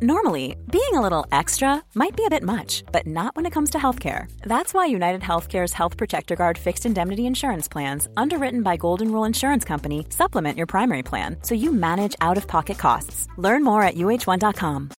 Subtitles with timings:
[0.00, 3.70] Normally, being a little extra might be a bit much, but not when it comes
[3.70, 4.30] to healthcare.
[4.42, 9.24] That's why United Healthcare's Health Protector Guard fixed indemnity insurance plans, underwritten by Golden Rule
[9.24, 13.26] Insurance Company, supplement your primary plan so you manage out of pocket costs.
[13.38, 14.90] Learn more at uhone.com.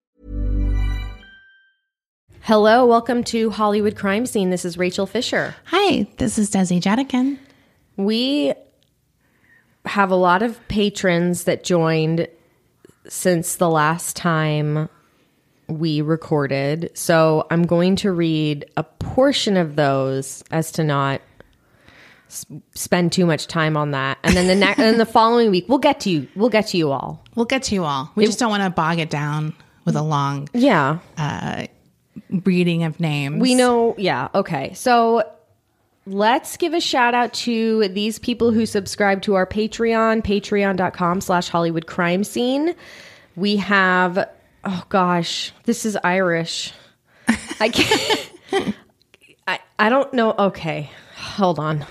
[2.42, 4.50] Hello, welcome to Hollywood Crime Scene.
[4.50, 5.56] This is Rachel Fisher.
[5.68, 7.38] Hi, this is Desi Jedeikin.
[7.96, 8.54] We
[9.86, 12.28] have a lot of patrons that joined
[13.10, 14.88] since the last time
[15.68, 16.92] we recorded.
[16.96, 21.22] So I'm going to read a portion of those as to not
[22.28, 24.18] s- spend too much time on that.
[24.24, 26.28] And then the next and the following week we'll get to you.
[26.36, 27.24] We'll get to you all.
[27.36, 28.12] We'll get to you all.
[28.16, 29.54] We just don't want to bog it down
[29.86, 31.00] with a long Yeah.
[31.18, 31.68] Uh,
[32.44, 33.40] reading of names.
[33.42, 34.74] We know, yeah, okay.
[34.74, 35.24] So
[36.10, 41.50] let's give a shout out to these people who subscribe to our Patreon, patreon.com slash
[41.50, 42.76] Hollywood crime scene.
[43.36, 44.28] We have
[44.64, 46.74] oh gosh, this is Irish.
[47.60, 48.32] I can't
[49.48, 50.34] I, I don't know.
[50.38, 50.90] Okay.
[51.16, 51.86] Hold on.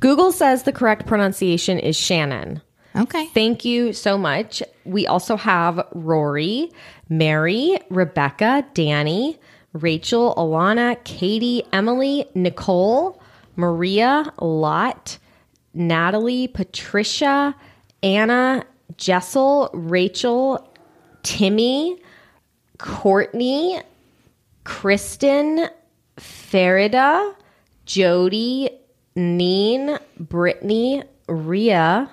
[0.00, 2.60] Google says the correct pronunciation is Shannon.
[2.94, 3.26] Okay.
[3.28, 4.62] Thank you so much.
[4.84, 6.70] We also have Rory,
[7.08, 9.38] Mary, Rebecca, Danny,
[9.74, 13.20] Rachel, Alana, Katie, Emily, Nicole,
[13.56, 15.18] Maria, Lot,
[15.74, 17.54] Natalie, Patricia,
[18.02, 18.64] Anna,
[18.96, 20.72] Jessel, Rachel,
[21.22, 22.00] Timmy,
[22.78, 23.80] Courtney,
[24.64, 25.68] Kristen,
[26.16, 27.34] Farida,
[27.84, 28.70] Jody,
[29.14, 32.10] Neen, Brittany, Ria,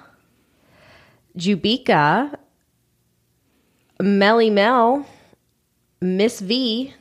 [1.38, 2.36] Jubika,
[4.00, 5.06] Melly Mel,
[6.02, 6.94] Miss V,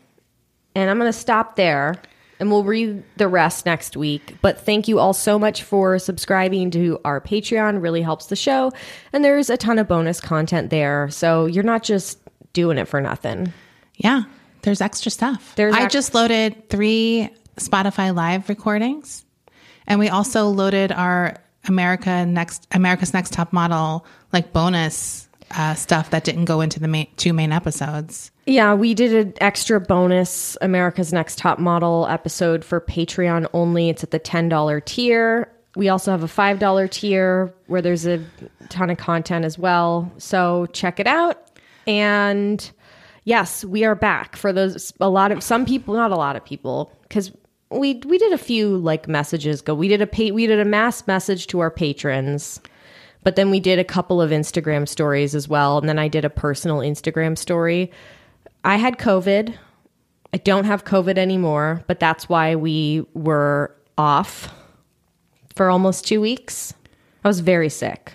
[0.75, 1.95] and I'm going to stop there
[2.43, 4.35] and we'll read the rest next week.
[4.43, 7.81] But thank you all so much for subscribing to our Patreon.
[7.81, 8.73] Really helps the show.
[9.13, 11.09] And there's a ton of bonus content there.
[11.11, 12.19] So you're not just
[12.53, 13.53] doing it for nothing.
[13.95, 14.25] Yeah.
[14.63, 15.55] There's extra stuff.
[15.55, 19.25] There's I ex- just loaded three Spotify live recordings.
[19.87, 21.37] And we also loaded our
[21.69, 26.89] America next America's Next Top Model like bonus uh, stuff that didn't go into the
[26.89, 28.31] main, two main episodes.
[28.47, 33.89] Yeah, we did an extra bonus America's Next Top Model episode for Patreon only.
[33.89, 35.53] It's at the $10 tier.
[35.77, 38.25] We also have a $5 tier where there's a
[38.69, 40.11] ton of content as well.
[40.19, 41.51] So check it out.
[41.87, 42.71] And
[43.25, 46.45] yes, we are back for those a lot of some people, not a lot of
[46.45, 47.33] people, because
[47.71, 49.75] we we did a few like messages go.
[49.75, 52.61] We did a pa- we did a mass message to our patrons.
[53.25, 55.79] But then we did a couple of Instagram stories as well.
[55.79, 57.91] And then I did a personal Instagram story.
[58.65, 59.55] I had COVID.
[60.35, 64.53] I don't have COVID anymore, but that's why we were off
[65.55, 66.75] for almost two weeks.
[67.25, 68.15] I was very sick.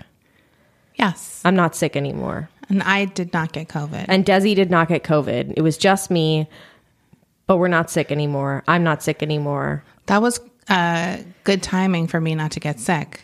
[0.96, 1.42] Yes.
[1.46, 2.50] I'm not sick anymore.
[2.70, 4.06] And I did not get COVID.
[4.08, 5.54] And Desi did not get COVID.
[5.56, 6.50] It was just me,
[7.46, 8.64] but we're not sick anymore.
[8.68, 9.84] I'm not sick anymore.
[10.08, 13.22] that was uh, good timing for me not to get sick.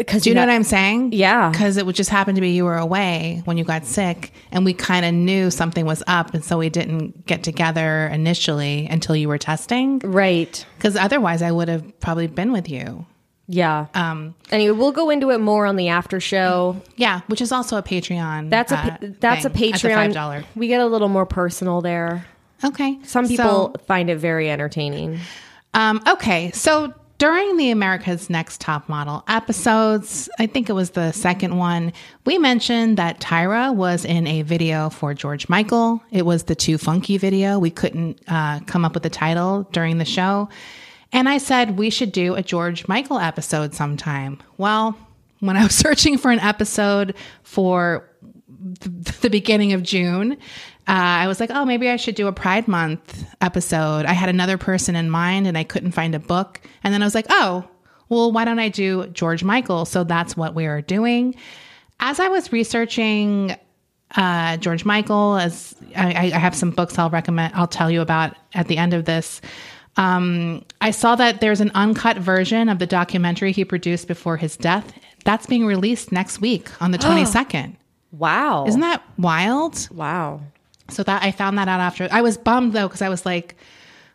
[0.00, 1.12] Because Do you know what I'm saying?
[1.12, 1.50] Yeah.
[1.50, 4.64] Because it would just happen to be you were away when you got sick, and
[4.64, 9.14] we kind of knew something was up, and so we didn't get together initially until
[9.14, 9.98] you were testing.
[10.00, 10.64] Right.
[10.76, 13.04] Because otherwise, I would have probably been with you.
[13.46, 13.86] Yeah.
[13.94, 14.34] Um.
[14.50, 16.80] Anyway, we'll go into it more on the after show.
[16.96, 18.48] Yeah, which is also a Patreon.
[18.48, 19.94] That's a uh, that's a thing at the Patreon.
[19.94, 20.44] five dollar.
[20.54, 22.24] We get a little more personal there.
[22.64, 22.98] Okay.
[23.02, 25.18] Some people So, find it very entertaining.
[25.74, 31.12] um, okay, so during the America's Next Top Model episodes, I think it was the
[31.12, 31.92] second one,
[32.24, 36.02] we mentioned that Tyra was in a video for George Michael.
[36.10, 37.58] It was the Too Funky video.
[37.58, 40.48] We couldn't uh, come up with the title during the show.
[41.12, 44.38] And I said we should do a George Michael episode sometime.
[44.56, 44.96] Well,
[45.40, 48.08] when I was searching for an episode for
[48.80, 48.88] the,
[49.20, 50.38] the beginning of June,
[50.90, 54.06] uh, I was like, oh, maybe I should do a Pride Month episode.
[54.06, 56.60] I had another person in mind and I couldn't find a book.
[56.82, 57.64] And then I was like, oh,
[58.08, 59.84] well, why don't I do George Michael?
[59.84, 61.36] So that's what we are doing.
[62.00, 63.54] As I was researching
[64.16, 68.34] uh, George Michael, as I, I have some books I'll recommend, I'll tell you about
[68.54, 69.40] at the end of this.
[69.96, 74.56] Um, I saw that there's an uncut version of the documentary he produced before his
[74.56, 74.92] death.
[75.24, 77.76] That's being released next week on the 22nd.
[78.10, 78.66] Wow.
[78.66, 79.88] Isn't that wild?
[79.92, 80.40] wow?
[80.90, 82.08] So that I found that out after.
[82.10, 83.56] I was bummed though because I was like,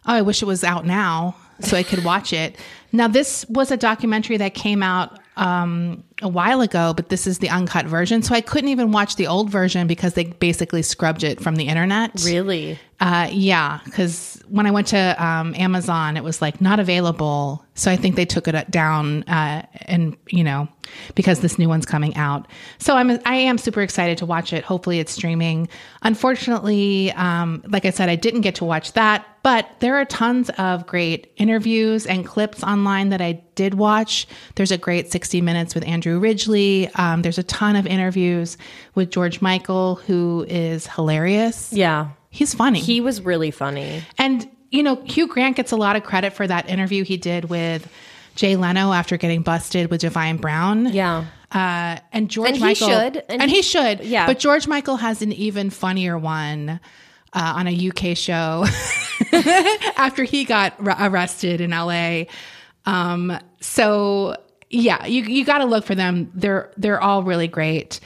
[0.06, 2.56] oh, I wish it was out now so I could watch it.
[2.92, 7.39] Now this was a documentary that came out um, a while ago, but this is
[7.39, 8.21] the uncut version.
[8.21, 11.67] So I couldn't even watch the old version because they basically scrubbed it from the
[11.67, 12.23] internet.
[12.25, 12.79] Really?
[13.01, 17.65] Uh, yeah, because when I went to um, Amazon, it was like not available.
[17.73, 20.69] So I think they took it down, uh, and you know,
[21.13, 22.47] because this new one's coming out.
[22.77, 24.63] So I'm I am super excited to watch it.
[24.63, 25.67] Hopefully, it's streaming.
[26.03, 30.50] Unfortunately, um, like I said, I didn't get to watch that, but there are tons
[30.57, 34.25] of great interviews and clips online that I did watch.
[34.56, 36.89] There's a great 60 minutes with Andrew Ridgeley.
[36.97, 38.57] Um, there's a ton of interviews
[38.95, 41.71] with George Michael, who is hilarious.
[41.71, 42.09] Yeah.
[42.31, 42.80] He's funny.
[42.80, 44.01] He was really funny.
[44.18, 47.45] And, you know, Hugh Grant gets a lot of credit for that interview he did
[47.45, 47.88] with
[48.36, 50.88] Jay Leno after getting busted with Divine Brown.
[50.91, 51.25] Yeah.
[51.51, 52.88] Uh, and George And he Michael.
[52.89, 54.00] should, And, and he he- should.
[54.03, 54.25] yeah.
[54.25, 56.80] But George Michael has an even funnier one.
[57.37, 58.65] Uh, on a UK show
[59.97, 62.23] after he got r- arrested in LA.
[62.85, 64.37] Um, so
[64.69, 66.31] yeah, you you got to look for them.
[66.33, 67.99] They're they're all really great.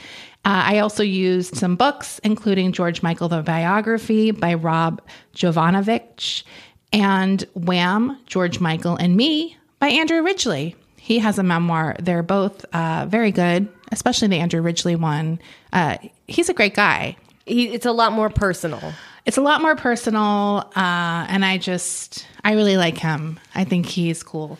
[0.44, 5.02] Uh, I also used some books, including George Michael the biography by Rob
[5.34, 6.44] Jovanovic,
[6.92, 8.18] and Wham!
[8.26, 10.74] George Michael and Me by Andrew Ridgeley.
[10.96, 11.96] He has a memoir.
[11.98, 15.40] They're both uh, very good, especially the Andrew Ridgeley one.
[15.72, 17.16] Uh, he's a great guy.
[17.46, 18.92] He, it's a lot more personal.
[19.26, 23.38] It's a lot more personal, uh, and I just I really like him.
[23.54, 24.58] I think he's cool.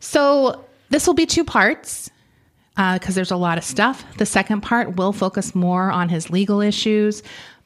[0.00, 2.10] So this will be two parts
[2.76, 4.04] because there's a lot of stuff.
[4.18, 7.22] The second part will focus more on his legal issues,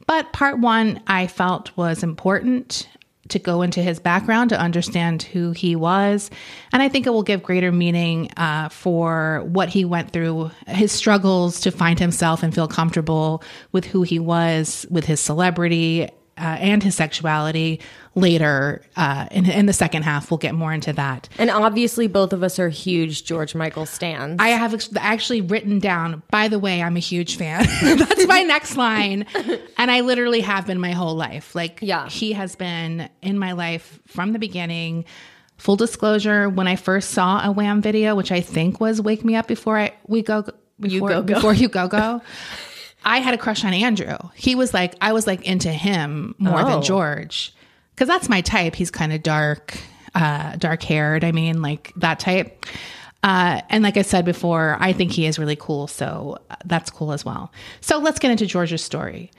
[0.07, 2.89] but part one I felt was important
[3.29, 6.31] to go into his background to understand who he was,
[6.73, 10.93] and I think it will give greater meaning uh, for what he went through, his
[10.93, 16.09] struggles to find himself and feel comfortable with who he was, with his celebrity.
[16.39, 17.81] Uh, and his sexuality
[18.15, 20.31] later uh, in, in the second half.
[20.31, 21.29] We'll get more into that.
[21.39, 24.37] And obviously, both of us are huge George Michael stands.
[24.39, 27.65] I have ex- actually written down, by the way, I'm a huge fan.
[27.99, 29.25] That's my next line.
[29.79, 31.55] And I literally have been my whole life.
[31.55, 32.09] Like, Yeah.
[32.09, 35.07] he has been in my life from the beginning.
[35.57, 39.37] Full disclosure, when I first saw a Wham video, which I think was Wake Me
[39.37, 40.45] Up Before I We Go
[40.79, 41.35] before, Go Go.
[41.35, 42.21] before you go go.
[43.07, 44.17] I had a crush on Andrew.
[44.35, 46.69] He was like, I was like into him more Oh.
[46.69, 47.55] than George.
[47.97, 48.75] Cause that's my type.
[48.75, 49.79] He's kind of dark,
[50.15, 51.25] uh, dark haired.
[51.25, 52.67] I mean, like that type.
[53.23, 55.87] Uh, and like I said before, I think he is really cool.
[55.87, 57.51] So uh, that's cool as well.
[57.81, 59.31] So let's get into George's story.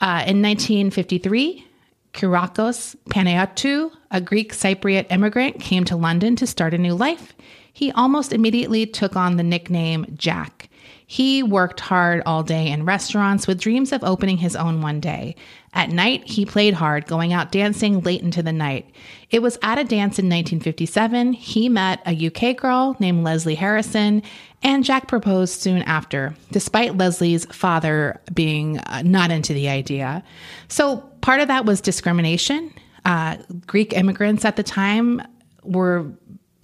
[0.00, 1.66] Uh, in 1953,
[2.14, 7.34] Kyriakos Panayiotou, a Greek Cypriot immigrant, came to London to start a new life.
[7.72, 10.70] He almost immediately took on the nickname Jack.
[11.08, 15.36] He worked hard all day in restaurants with dreams of opening his own one day.
[15.72, 18.90] At night, he played hard, going out dancing late into the night.
[19.30, 24.22] It was at a dance in 1957 he met a UK girl named Leslie Harrison,
[24.64, 30.24] and Jack proposed soon after, despite Leslie's father being uh, not into the idea.
[30.68, 32.72] So part of that was discrimination.
[33.04, 33.36] Uh,
[33.66, 35.22] Greek immigrants at the time
[35.62, 36.10] were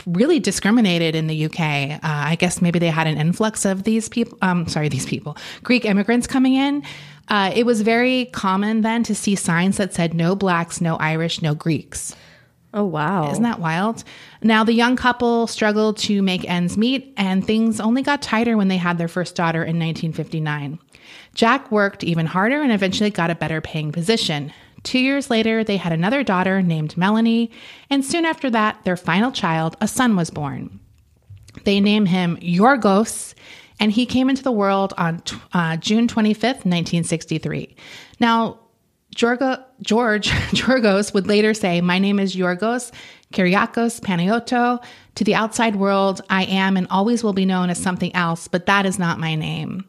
[0.06, 1.60] really discriminated in the UK.
[1.60, 4.38] Uh, I guess maybe they had an influx of these people.
[4.42, 6.82] Um, sorry, these people, Greek immigrants coming in.
[7.28, 11.40] Uh, it was very common then to see signs that said no blacks, no Irish,
[11.40, 12.14] no Greeks.
[12.74, 13.30] oh, wow.
[13.30, 14.02] Isn't that wild?
[14.42, 18.68] Now, the young couple struggled to make ends meet, and things only got tighter when
[18.68, 20.78] they had their first daughter in 1959.
[21.34, 24.52] Jack worked even harder and eventually got a better paying position.
[24.82, 27.50] Two years later, they had another daughter named Melanie,
[27.88, 30.80] and soon after that, their final child, a son, was born.
[31.64, 33.34] They named him Yorgos,
[33.78, 37.76] and he came into the world on uh, June 25th, 1963.
[38.18, 38.58] Now,
[39.14, 42.92] Georgo, George Georgos would later say, My name is Yorgos
[43.32, 44.82] Kyriakos Panayiotou.
[45.16, 48.66] To the outside world, I am and always will be known as something else, but
[48.66, 49.84] that is not my name.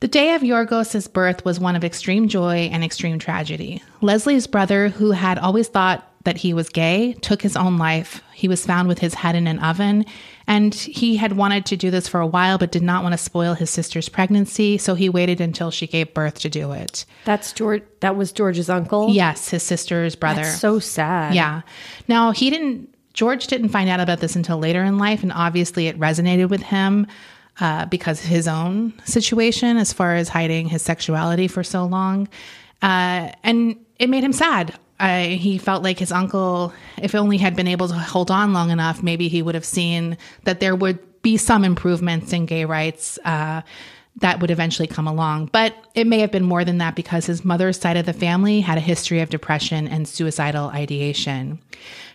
[0.00, 3.82] The day of Yorgos' birth was one of extreme joy and extreme tragedy.
[4.00, 8.22] Leslie's brother, who had always thought that he was gay, took his own life.
[8.32, 10.06] He was found with his head in an oven,
[10.46, 13.18] and he had wanted to do this for a while but did not want to
[13.18, 17.04] spoil his sister's pregnancy, so he waited until she gave birth to do it.
[17.26, 17.82] That's George.
[18.00, 19.10] That was George's uncle.
[19.10, 20.42] Yes, his sister's brother.
[20.42, 21.34] That's so sad.
[21.34, 21.60] Yeah.
[22.08, 25.88] Now, he didn't, George didn't find out about this until later in life, and obviously
[25.88, 27.06] it resonated with him
[27.60, 32.28] uh, because his own situation as far as hiding his sexuality for so long.
[32.82, 34.74] Uh, and it made him sad.
[34.98, 38.70] Uh, he felt like his uncle, if only had been able to hold on long
[38.70, 43.18] enough, maybe he would have seen that there would be some improvements in gay rights.
[43.24, 43.62] Uh,
[44.16, 45.46] that would eventually come along.
[45.52, 48.60] But it may have been more than that because his mother's side of the family
[48.60, 51.60] had a history of depression and suicidal ideation.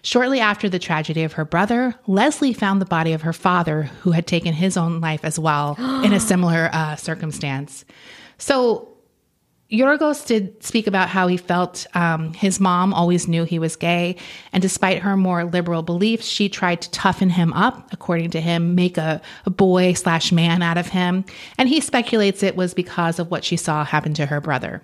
[0.01, 4.11] Shortly after the tragedy of her brother, Leslie found the body of her father, who
[4.11, 7.85] had taken his own life as well in a similar uh, circumstance.
[8.37, 8.94] So
[9.71, 14.15] Yorgos did speak about how he felt um, his mom always knew he was gay.
[14.53, 18.75] And despite her more liberal beliefs, she tried to toughen him up, according to him,
[18.75, 21.25] make a, a boy slash man out of him.
[21.57, 24.83] And he speculates it was because of what she saw happen to her brother.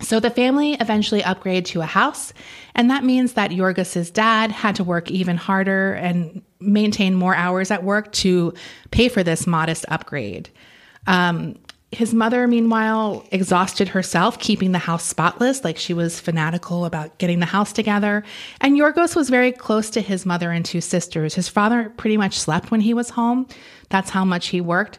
[0.00, 2.32] So the family eventually upgraded to a house,
[2.76, 7.72] and that means that Yorgos's dad had to work even harder and maintain more hours
[7.72, 8.54] at work to
[8.92, 10.50] pay for this modest upgrade.
[11.08, 11.56] Um,
[11.90, 17.40] his mother, meanwhile, exhausted herself keeping the house spotless, like she was fanatical about getting
[17.40, 18.24] the house together.
[18.60, 21.34] And Yorgos was very close to his mother and two sisters.
[21.34, 23.46] His father pretty much slept when he was home.
[23.88, 24.98] That's how much he worked.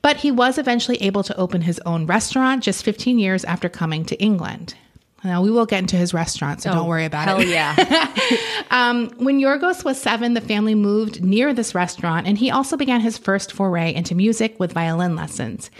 [0.00, 4.06] But he was eventually able to open his own restaurant just 15 years after coming
[4.06, 4.74] to England.
[5.22, 7.48] Now, we will get into his restaurant, so don't worry about Hell it.
[7.48, 8.46] Hell yeah.
[8.70, 13.00] Um, when Yorgos was seven, the family moved near this restaurant, and he also began
[13.00, 15.70] his first foray into music with violin lessons.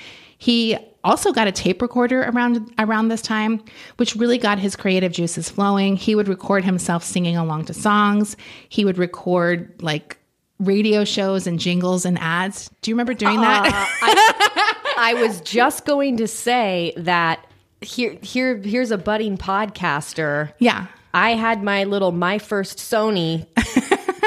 [0.41, 3.63] He also got a tape recorder around around this time,
[3.99, 5.97] which really got his creative juices flowing.
[5.97, 8.39] He would record himself singing along to songs.
[8.71, 10.17] He would record like
[10.59, 12.71] radio shows and jingles and ads.
[12.81, 13.67] Do you remember doing that?
[13.67, 17.47] Uh, I was just going to say that
[17.83, 20.53] here here here's a budding podcaster.
[20.59, 20.87] yeah.
[21.13, 23.47] I had my little my first Sony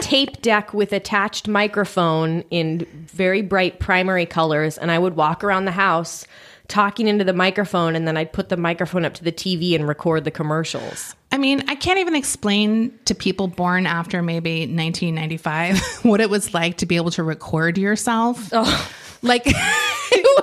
[0.03, 5.65] tape deck with attached microphone in very bright primary colors and I would walk around
[5.65, 6.25] the house
[6.67, 9.87] talking into the microphone and then I'd put the microphone up to the TV and
[9.87, 11.15] record the commercials.
[11.31, 16.53] I mean, I can't even explain to people born after maybe 1995 what it was
[16.53, 18.49] like to be able to record yourself.
[18.51, 18.91] Oh.
[19.21, 20.42] Like, it was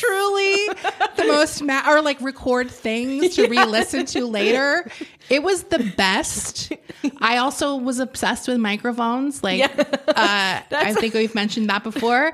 [0.00, 0.66] truly
[1.16, 4.90] the most, ma- or like record things to re listen to later.
[5.28, 6.72] It was the best.
[7.18, 9.42] I also was obsessed with microphones.
[9.44, 9.62] Like,
[10.08, 12.32] uh, I think we've mentioned that before.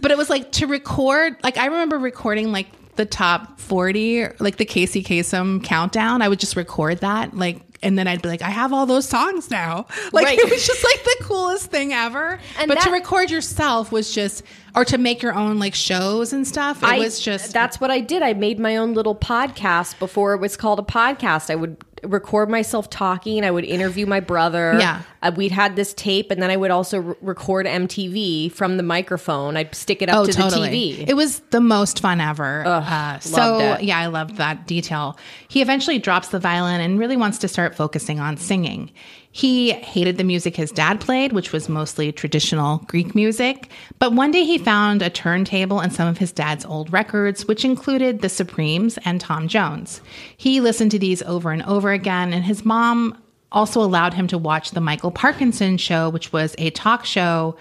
[0.00, 2.66] But it was like to record, like, I remember recording like
[2.96, 6.20] the top 40, like the Casey Kasem countdown.
[6.22, 7.36] I would just record that.
[7.36, 9.86] Like, and then I'd be like, I have all those songs now.
[10.12, 10.38] Like, Right.
[10.38, 12.38] it was just like the coolest thing ever.
[12.58, 14.42] And but to record yourself was just,
[14.74, 16.82] or to make your own like shows and stuff.
[16.82, 18.22] It I- was just, that's what I did.
[18.22, 21.50] I made my own little podcast before it was called a podcast.
[21.50, 23.44] I would record myself talking.
[23.44, 24.74] I would interview my brother.
[24.78, 25.02] Yeah.
[25.22, 28.82] Uh, we'd had this tape, and then I would also re- record MTV from the
[28.82, 29.56] microphone.
[29.56, 30.68] I'd stick it up Oh, to totally.
[30.70, 31.08] the TV.
[31.08, 32.64] It was the most fun ever.
[32.66, 33.86] uh, so loved it.
[33.86, 35.16] yeah, I loved that detail.
[35.46, 38.90] He eventually drops the violin and really wants to start focusing on singing.
[39.34, 43.70] He hated the music his dad played, which was mostly traditional Greek music.
[43.98, 47.64] But one day he found a turntable and some of his dad's old records, which
[47.64, 50.02] included The Supremes and Tom Jones.
[50.36, 53.16] He listened to these over and over again, and his mom
[53.50, 57.56] also allowed him to watch the Michael Parkinson show, which was a talk show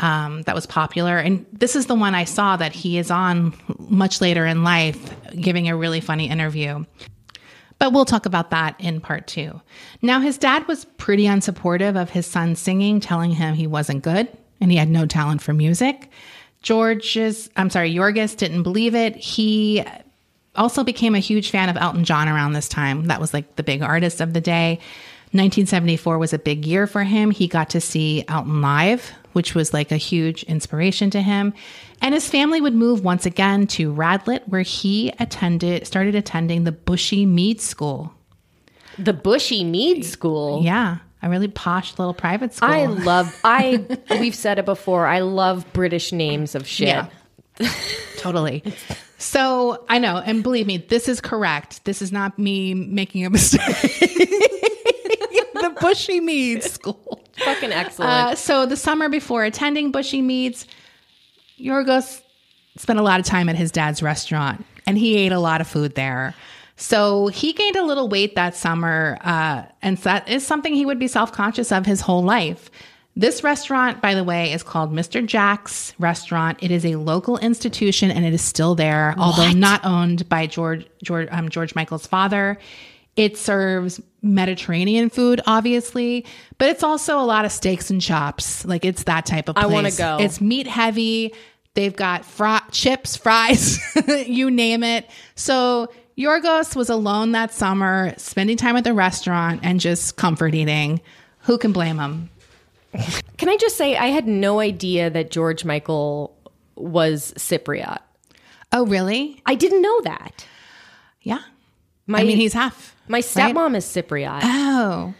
[0.00, 1.18] um, that was popular.
[1.18, 5.14] And this is the one I saw that he is on much later in life,
[5.40, 6.84] giving a really funny interview.
[7.78, 9.60] But we'll talk about that in part two.
[10.00, 14.28] Now, his dad was pretty unsupportive of his son singing, telling him he wasn't good
[14.60, 16.10] and he had no talent for music.
[16.62, 19.14] George's, I'm sorry, Yorgos didn't believe it.
[19.16, 19.84] He
[20.56, 23.04] also became a huge fan of Elton John around this time.
[23.06, 24.80] That was like the big artist of the day.
[25.32, 27.30] 1974 was a big year for him.
[27.30, 31.52] He got to see Elton live, which was like a huge inspiration to him.
[32.02, 36.72] And his family would move once again to Radlett, where he attended, started attending the
[36.72, 38.12] Bushey Mead School.
[38.98, 40.62] the Bushey Mead School.
[40.62, 42.70] Yeah, a really posh little private school.
[42.70, 43.34] I love.
[43.42, 43.84] I
[44.20, 45.06] we've said it before.
[45.06, 46.88] I love British names of shit.
[46.88, 47.08] Yeah.
[48.18, 48.62] totally.
[49.18, 51.84] So I know, and believe me, this is correct.
[51.86, 53.60] This is not me making a mistake.
[55.54, 57.24] the Bushey Mead School.
[57.38, 58.10] Fucking excellent.
[58.10, 60.66] Uh, so the summer before attending Bushey Meads,
[61.58, 62.22] Yorgos
[62.76, 65.66] spent a lot of time at his dad's restaurant, and he ate a lot of
[65.66, 66.34] food there.
[66.76, 70.98] So he gained a little weight that summer, uh, and that is something he would
[70.98, 72.70] be self conscious of his whole life.
[73.18, 75.24] This restaurant, by the way, is called Mr.
[75.24, 76.58] Jack's Restaurant.
[76.62, 80.86] It is a local institution, and it is still there, although not owned by George
[81.02, 82.58] George um, George Michael's father.
[83.16, 86.26] It serves Mediterranean food, obviously,
[86.58, 88.64] but it's also a lot of steaks and chops.
[88.64, 89.64] Like it's that type of place.
[89.64, 90.18] I wanna go.
[90.20, 91.32] It's meat heavy.
[91.74, 93.78] They've got fri- chips, fries,
[94.26, 95.08] you name it.
[95.34, 101.00] So Yorgos was alone that summer, spending time at the restaurant and just comfort eating.
[101.40, 102.30] Who can blame him?
[103.36, 106.36] Can I just say I had no idea that George Michael
[106.76, 107.98] was Cypriot.
[108.72, 109.42] Oh, really?
[109.46, 110.46] I didn't know that.
[111.22, 111.40] Yeah.
[112.06, 112.94] My I mean, he's half.
[113.08, 114.40] my stepmom is Cypriot.
[114.42, 115.14] Oh.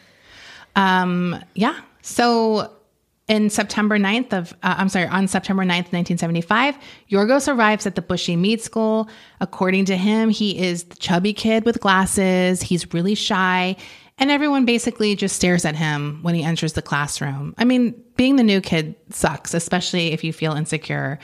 [0.77, 1.81] Um, yeah.
[2.03, 2.71] So
[3.29, 6.79] in September 9th of, uh, I'm sorry, on September 9th, 1975,
[7.11, 9.09] Yorgos arrives at the Bushey Mead School.
[9.41, 12.63] According to him, he is the chubby kid with glasses.
[12.63, 13.77] He's really shy.
[14.19, 17.55] And everyone basically just stares at him when he enters the classroom.
[17.59, 21.19] I mean, being the new kid sucks, especially if you feel insecure.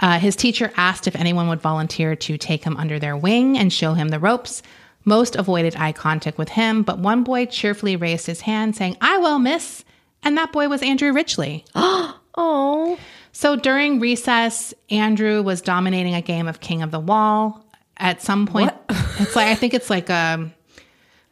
[0.00, 3.72] Uh, his teacher asked if anyone would volunteer to take him under their wing and
[3.72, 4.62] show him the ropes.
[5.04, 9.18] Most avoided eye contact with him, but one boy cheerfully raised his hand, saying, I
[9.18, 9.84] will, miss.
[10.22, 11.64] And that boy was Andrew Ridgeley.
[12.34, 12.98] Oh,
[13.32, 17.62] So during recess, Andrew was dominating a game of King of the Wall.
[17.98, 20.54] At some point, it's like I think it's like um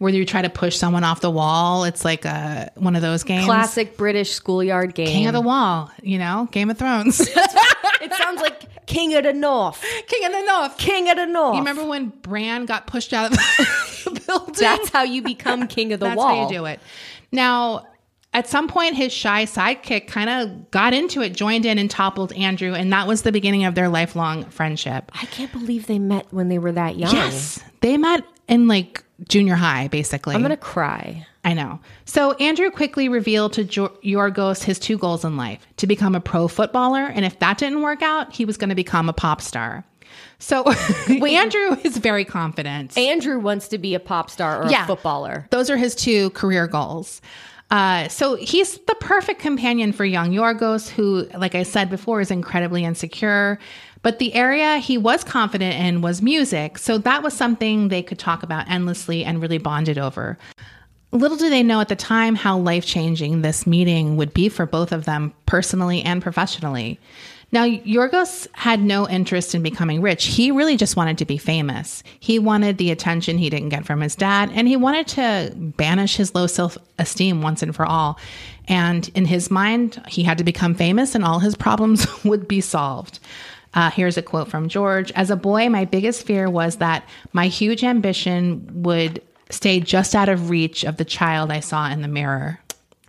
[0.01, 1.85] where you try to push someone off the wall.
[1.85, 3.45] It's like a one of those games.
[3.45, 5.07] classic British schoolyard game.
[5.07, 7.21] King of the Wall, you know, Game of Thrones.
[8.01, 9.85] it sounds like King of the North.
[10.07, 10.79] King of the North.
[10.79, 11.55] King of the North.
[11.55, 14.55] You remember when Bran got pushed out of the building?
[14.59, 16.29] That's how you become King of the That's Wall.
[16.29, 16.81] That's how you do it.
[17.31, 17.87] Now,
[18.33, 22.33] at some point, his shy sidekick kind of got into it, joined in, and toppled
[22.33, 25.13] Andrew, and that was the beginning of their lifelong friendship.
[25.13, 27.13] I can't believe they met when they were that young.
[27.13, 30.35] Yes, they met in like junior high, basically.
[30.35, 31.27] I'm gonna cry.
[31.45, 31.81] I know.
[32.05, 36.21] So Andrew quickly revealed to jo- Yorgos his two goals in life: to become a
[36.21, 39.41] pro footballer, and if that didn't work out, he was going to become a pop
[39.41, 39.85] star.
[40.39, 40.65] So
[41.09, 42.97] Andrew is very confident.
[42.99, 44.85] Andrew wants to be a pop star or Yeah.
[44.85, 45.47] a footballer.
[45.51, 47.21] Those are his two career goals.
[47.71, 52.33] Uh, so he's the perfect companion for young Yorgos, who, like I said before, is
[52.33, 53.61] incredibly insecure.
[54.03, 56.79] But the area he was confident in was music.
[56.79, 60.39] So that was something they could talk about endlessly and really bonded over.
[61.13, 64.65] Little do they know at the time how life changing this meeting would be for
[64.65, 67.01] both of them, personally and professionally.
[67.53, 70.27] Now, Yorgos had no interest in becoming rich.
[70.27, 72.05] He really just wanted to be famous.
[72.21, 76.15] He wanted the attention he didn't get from his dad, and he wanted to banish
[76.15, 78.21] his low self esteem once and for all.
[78.69, 82.61] And in his mind, he had to become famous, and all his problems would be
[82.61, 83.19] solved.
[83.75, 87.47] Uh, here's a quote from George As a boy, my biggest fear was that my
[87.47, 92.09] huge ambition would stay just out of reach of the child I saw in the
[92.09, 92.59] mirror,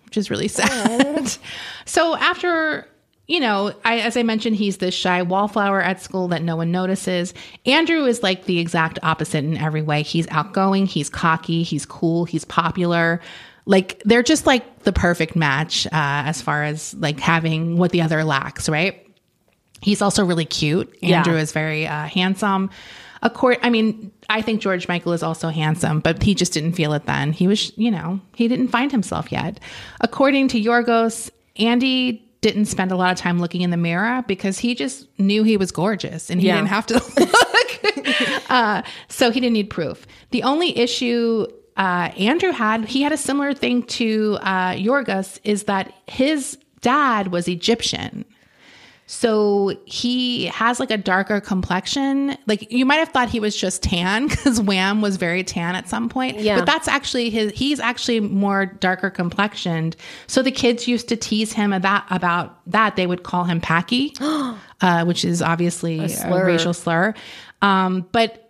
[0.05, 1.31] which is really sad.
[1.85, 2.87] so after.
[3.27, 6.69] You know, I, as I mentioned, he's this shy wallflower at school that no one
[6.69, 7.33] notices.
[7.65, 10.01] Andrew is like the exact opposite in every way.
[10.01, 13.21] He's outgoing, he's cocky, he's cool, he's popular.
[13.65, 18.01] Like they're just like the perfect match uh, as far as like having what the
[18.01, 19.10] other lacks, right?
[19.81, 20.96] He's also really cute.
[21.01, 21.17] Yeah.
[21.20, 22.70] Andrew is very uh, handsome.
[23.24, 26.74] Of course, I mean, I think George Michael is also handsome, but he just didn't
[26.74, 27.33] feel it then.
[27.33, 29.59] He was, you know, he didn't find himself yet.
[30.00, 34.57] According to Yorgos, Andy didn't spend a lot of time looking in the mirror because
[34.57, 36.55] he just knew he was gorgeous and he Yeah.
[36.55, 38.50] didn't have to look.
[38.50, 40.07] uh, so he didn't need proof.
[40.31, 41.46] The only issue
[41.77, 47.27] uh, Andrew had, he had a similar thing to uh, Yorgos, is that his dad
[47.27, 48.25] was Egyptian.
[49.11, 52.37] So he has like a darker complexion.
[52.47, 55.89] Like you might have thought he was just tan because Wham was very tan at
[55.89, 56.39] some point.
[56.39, 56.55] Yeah.
[56.55, 59.97] But that's actually his, he's actually more darker complexioned.
[60.27, 62.95] So the kids used to tease him about, about that.
[62.95, 66.45] They would call him Packy, uh, which is obviously a, slur.
[66.45, 67.13] racial slur.
[67.61, 68.50] Um, but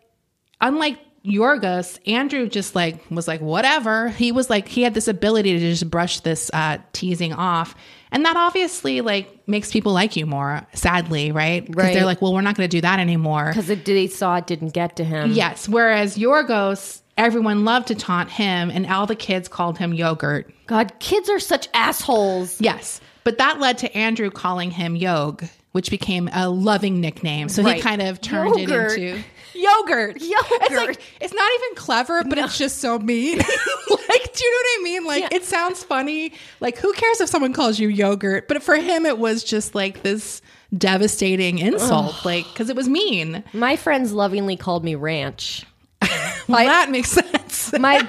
[0.62, 4.10] unlike Yorgos, Andrew just like was like whatever.
[4.10, 7.76] He was like he had this ability to just brush this uh, teasing off,
[8.12, 10.66] and that obviously like makes people like you more.
[10.74, 11.66] Sadly, right?
[11.66, 11.94] Because Right.
[11.94, 13.54] they're like, well, we're not going to do that anymore.
[13.56, 15.32] Because they saw it didn't get to him.
[15.32, 15.68] Yes.
[15.70, 20.52] Whereas your ghost, everyone loved to taunt him, and all the kids called him yogurt.
[20.68, 22.60] God, kids are such assholes.
[22.62, 23.02] Yes.
[23.24, 25.44] But that led to Andrew calling him Yog,
[25.74, 27.50] which became a loving nickname.
[27.50, 27.76] So Right.
[27.76, 28.98] he kind of turned Yogurt.
[28.98, 30.22] it into yogurt.
[30.22, 30.62] Yogurt.
[30.62, 33.38] It's like it's not even clever, but it's just so mean.
[33.40, 33.54] like, do
[34.44, 35.06] you know what I mean?
[35.06, 35.30] Like Yeah.
[35.38, 36.34] it sounds funny.
[36.60, 38.48] Like who cares if someone calls you yogurt?
[38.48, 40.42] But for him it was just like this
[40.78, 42.24] devastating insult.
[42.26, 43.44] Like because it was mean.
[43.54, 45.66] My friends lovingly called me Ranch.
[46.48, 47.72] Well, that makes sense.
[47.80, 48.06] My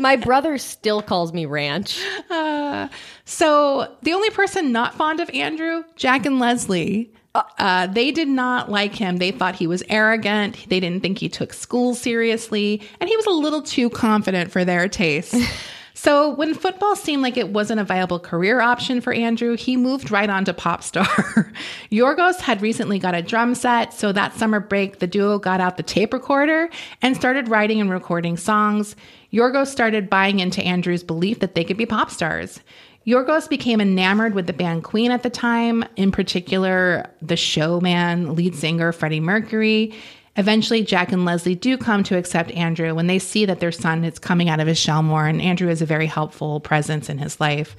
[0.00, 2.02] my brother still calls me Ranch.
[2.28, 2.88] Uh,
[3.26, 7.12] so the only person not fond of Andrew, Jack and Leslie,
[7.58, 9.16] uh, they did not like him.
[9.16, 10.66] They thought he was arrogant.
[10.68, 14.64] They didn't think he took school seriously, and he was a little too confident for
[14.64, 15.34] their taste.
[15.94, 20.10] so when football seemed like it wasn't a viable career option for Andrew, he moved
[20.10, 21.06] right on to pop star.
[21.90, 25.76] Yorgos had recently got a drum set, so that summer break, the duo got out
[25.76, 26.68] the tape recorder
[27.02, 28.96] and started writing and recording songs.
[29.32, 32.60] Yorgos started buying into Andrew's belief that they could be pop stars.
[33.06, 38.54] Yorgos became enamored with the band Queen at the time, in particular, the showman, lead
[38.56, 39.94] singer Freddie Mercury.
[40.34, 44.04] Eventually, Jack and Leslie do come to accept Andrew when they see that their son
[44.04, 47.18] is coming out of his shell more, and Andrew is a very helpful presence in
[47.18, 47.76] his life.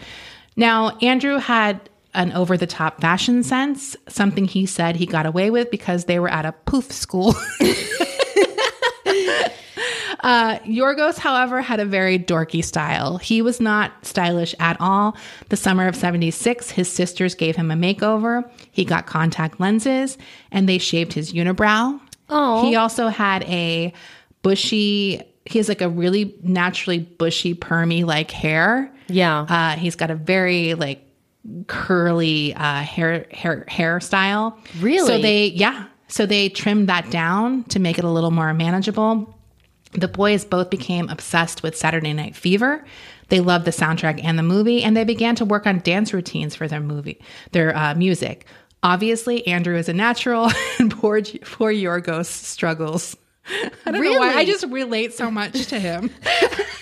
[0.56, 5.52] Now, Andrew had an over the top fashion sense, something he said he got away
[5.52, 7.36] with because they were at a poof school.
[10.28, 13.18] Uh, Yorgos, however, had a very dorky style.
[13.18, 15.16] He was not stylish at all.
[15.48, 18.44] The summer of 76, his sisters gave him a makeover.
[18.72, 20.18] He got contact lenses
[20.52, 21.98] and they shaved his unibrow.
[22.28, 22.62] Oh.
[22.68, 23.94] He also had a
[24.42, 28.92] bushy, he has like a really naturally bushy, permy like hair.
[29.08, 29.46] Yeah.
[29.48, 31.10] Uh, he's got a very like
[31.68, 34.58] curly uh, hair hair hairstyle.
[34.82, 35.08] Really?
[35.08, 35.86] So they yeah.
[36.10, 39.34] So they trimmed that down to make it a little more manageable.
[39.98, 42.86] The boys both became obsessed with Saturday Night Fever.
[43.30, 46.56] They loved the soundtrack and the movie, and they began to work on dance routines
[46.56, 47.20] for their movie,
[47.52, 48.46] their uh, music.
[48.84, 53.18] Obviously, Andrew is a natural, and poor poor Yorgos struggles.
[53.86, 54.34] I don't know why.
[54.36, 56.10] I just relate so much to him.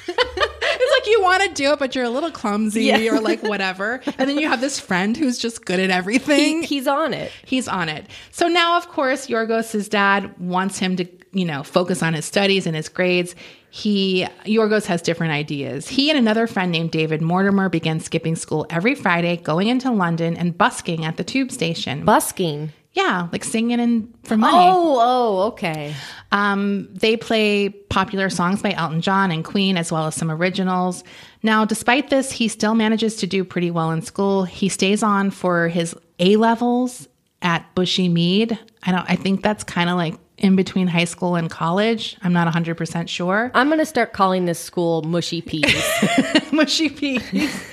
[0.08, 4.02] it's like you want to do it, but you're a little clumsy or like whatever.
[4.18, 6.62] And then you have this friend who's just good at everything.
[6.62, 7.32] He- he's on it.
[7.46, 8.08] He's on it.
[8.32, 12.66] So now, of course, Yorgos' dad wants him to, you know, focus on his studies
[12.66, 13.36] and his grades.
[13.70, 15.90] He Yorgos has different ideas.
[15.90, 20.38] He and another friend named David Mortimer began skipping school every Friday, going into London
[20.38, 22.06] and busking at the tube station.
[22.06, 22.72] Busking.
[22.94, 24.56] yeah, like singing and for money.
[24.58, 25.94] Oh, oh, okay.
[26.32, 31.04] Um, they play popular songs by Elton John and Queen, as well as some originals.
[31.44, 34.46] Now, despite this, he still manages to do pretty well in school.
[34.46, 37.10] He stays on for his A levels
[37.42, 38.58] at Bushey Mead.
[38.84, 39.06] I don't.
[39.10, 42.18] I think that's kind of like in between high school and college.
[42.22, 43.52] I'm not 100 percent sure.
[43.54, 45.84] I'm going to start calling this school Mushy Peas.
[46.52, 47.64] mushy peas.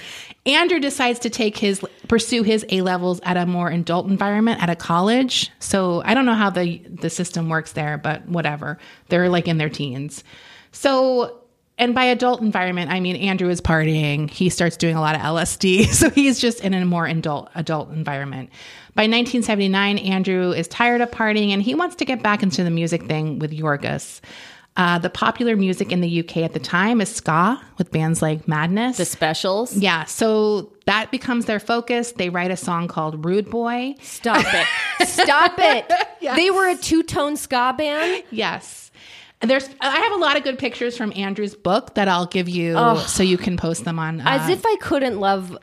[0.44, 4.68] Andrew decides to take his pursue his A levels at a more adult environment at
[4.68, 5.50] a college.
[5.60, 8.78] So I don't know how the the system works there, but whatever.
[9.08, 10.24] They're like in their teens.
[10.72, 11.41] So
[11.78, 14.30] and by adult environment, I mean Andrew is partying.
[14.30, 17.90] He starts doing a lot of LSD, so he's just in a more adult adult
[17.90, 18.50] environment.
[18.94, 22.70] By 1979, Andrew is tired of partying and he wants to get back into the
[22.70, 24.20] music thing with Yorgos.
[24.74, 28.48] Uh, the popular music in the UK at the time is ska with bands like
[28.48, 28.96] Madness.
[28.96, 29.76] the specials.
[29.76, 32.12] Yeah, so that becomes their focus.
[32.12, 33.96] They write a song called Rude Boy.
[34.00, 35.06] Stop it.
[35.08, 35.90] Stop it.
[36.36, 38.22] They were a two tone ska band.
[38.30, 38.81] Yes.
[39.42, 42.74] There's I have a lot of good pictures from Andrew's book that I'll give you
[43.06, 45.56] so you can post them on uh, As if I couldn't love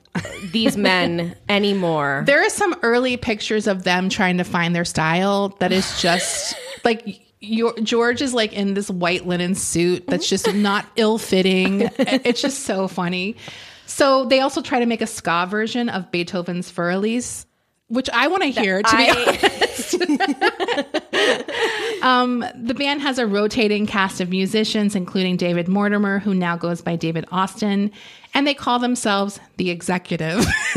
[0.52, 2.24] these men anymore.
[2.26, 6.56] There are some early pictures of them trying to find their style that is just
[6.84, 11.90] like your George is like in this white linen suit that's just not ill-fitting.
[11.98, 13.38] It's just so funny.
[13.86, 17.46] So they also try to make a ska version of Beethoven's Fur Elise,
[17.88, 20.49] which I want to hear to be I-
[22.02, 26.82] Um, the band has a rotating cast of musicians, including David Mortimer, who now goes
[26.82, 27.92] by David Austin,
[28.34, 30.38] and they call themselves the Executive.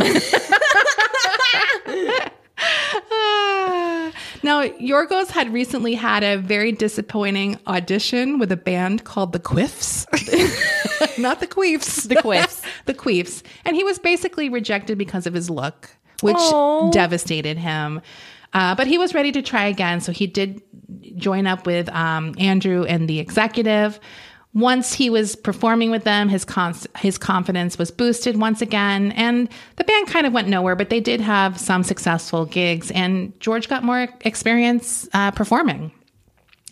[4.42, 10.06] now, Yorgos had recently had a very disappointing audition with a band called the Quiffs,
[11.18, 12.62] not the Queefs, the quiffs.
[12.86, 16.90] the Queefs, and he was basically rejected because of his look, which Aw.
[16.90, 18.00] devastated him.
[18.54, 20.62] Uh, but he was ready to try again, so he did
[21.16, 23.98] join up with um, Andrew and the executive.
[24.54, 26.44] Once he was performing with them, his
[26.98, 30.76] his confidence was boosted once again, and the band kind of went nowhere.
[30.76, 35.90] But they did have some successful gigs, and George got more experience uh, performing.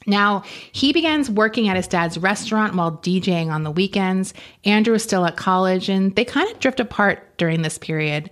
[0.06, 4.34] Now, he begins working at his dad's restaurant while DJing on the weekends.
[4.64, 8.30] Andrew is still at college, and they kind of drift apart during this period.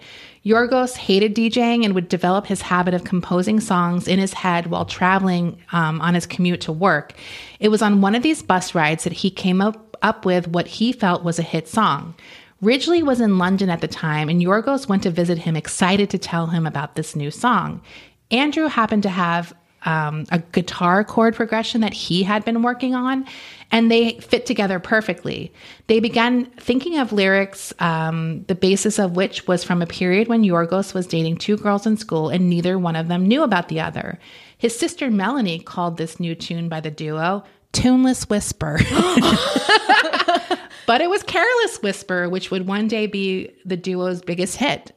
[0.49, 4.87] Yorgos hated DJing and would develop his habit of composing songs in his head while
[4.87, 7.13] traveling um, on his commute to work.
[7.61, 10.67] It was on one of these bus rides that he came up, up with what
[10.67, 12.15] he felt was a hit song.
[12.63, 16.19] Ridgeley was in London at the time, and Yorgos went to visit him, excited to
[16.19, 17.83] tell him about this new song.
[18.31, 19.55] Andrew happened to have
[19.85, 23.27] um, a guitar chord progression that he had been working on,
[23.71, 25.53] and they fit together perfectly.
[25.87, 30.43] They began thinking of lyrics, um, the basis of which was from a period when
[30.43, 33.81] Yorgos was dating two girls in school, and neither one of them knew about the
[33.81, 34.19] other.
[34.57, 38.81] His sister Melanie called this new tune by the duo Tuneless Whisper.
[40.87, 44.93] but it was Careless Whisper, which would one day be the duo's biggest hit.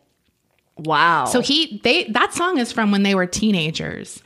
[0.77, 1.25] Wow.
[1.25, 4.23] So he they that song is from when they were teenagers.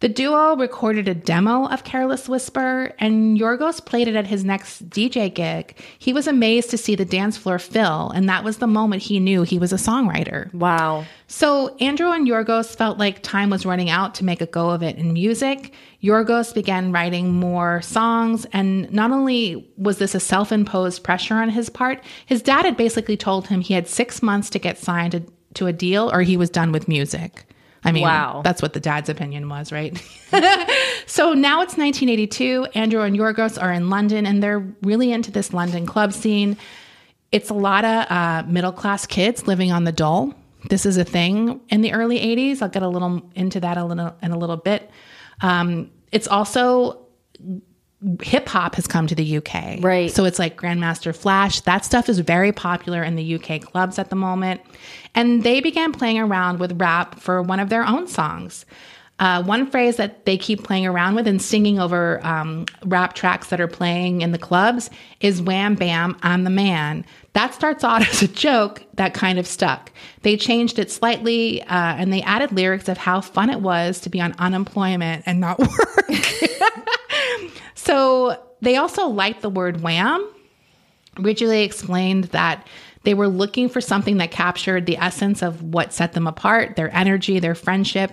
[0.00, 4.90] The duo recorded a demo of Careless Whisper, and Yorgos played it at his next
[4.90, 5.74] DJ gig.
[5.98, 9.18] He was amazed to see the dance floor fill, and that was the moment he
[9.18, 10.52] knew he was a songwriter.
[10.52, 11.06] Wow.
[11.28, 14.82] So Andrew and Yorgos felt like time was running out to make a go of
[14.82, 15.72] it in music.
[16.02, 21.48] Yorgos began writing more songs, and not only was this a self imposed pressure on
[21.48, 25.12] his part, his dad had basically told him he had six months to get signed
[25.12, 25.22] to,
[25.54, 27.46] to a deal or he was done with music.
[27.86, 28.42] I mean, Wow.
[28.44, 29.96] that's what the dad's opinion was, right?
[31.06, 32.66] so now it's 1982.
[32.74, 36.56] Andrew and Yorgos are in London, and they're really into this London club scene.
[37.32, 40.34] It's a lot of uh, middle class kids living on the dole.
[40.68, 42.60] This is a thing in the early 80s.
[42.62, 44.90] I'll get a little into that a little in a little bit.
[45.40, 47.06] Um, it's also
[48.22, 49.78] hip hop has come to the UK.
[49.80, 50.10] Right.
[50.10, 51.60] So it's like Grandmaster Flash.
[51.62, 54.60] That stuff is very popular in the UK clubs at the moment.
[55.16, 58.64] And they began playing around with rap for one of their own songs.
[59.18, 63.48] Uh, one phrase that they keep playing around with and singing over um, rap tracks
[63.48, 67.04] that are playing in the clubs is Wham Bam, I'm the Man.
[67.32, 69.90] That starts out as a joke that kind of stuck.
[70.20, 74.10] They changed it slightly uh, and they added lyrics of how fun it was to
[74.10, 75.70] be on unemployment and not work.
[77.86, 80.28] So they also liked the word wham.
[81.18, 82.66] Ridgeley explained that
[83.06, 86.92] they were looking for something that captured the essence of what set them apart, their
[86.94, 88.10] energy, their friendship.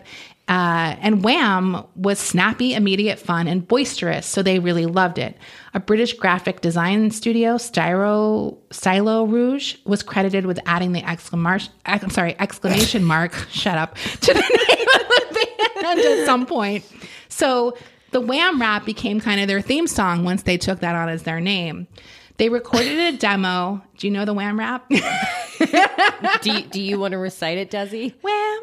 [0.47, 5.35] Uh, and Wham was snappy, immediate fun, and boisterous, so they really loved it.
[5.73, 12.11] A British graphic design studio, Styro, Stylo Rouge, was credited with adding the exclamation, I'm
[12.11, 15.47] sorry, exclamation mark, shut up, to the name of the
[15.81, 16.85] band at some point.
[17.29, 17.75] So
[18.11, 21.23] the Wham rap became kind of their theme song once they took that on as
[21.23, 21.87] their name.
[22.37, 23.81] They recorded a demo.
[23.97, 24.89] Do you know the Wham rap?
[24.89, 28.13] Do you, do you want to recite it, Desi?
[28.21, 28.61] Wham,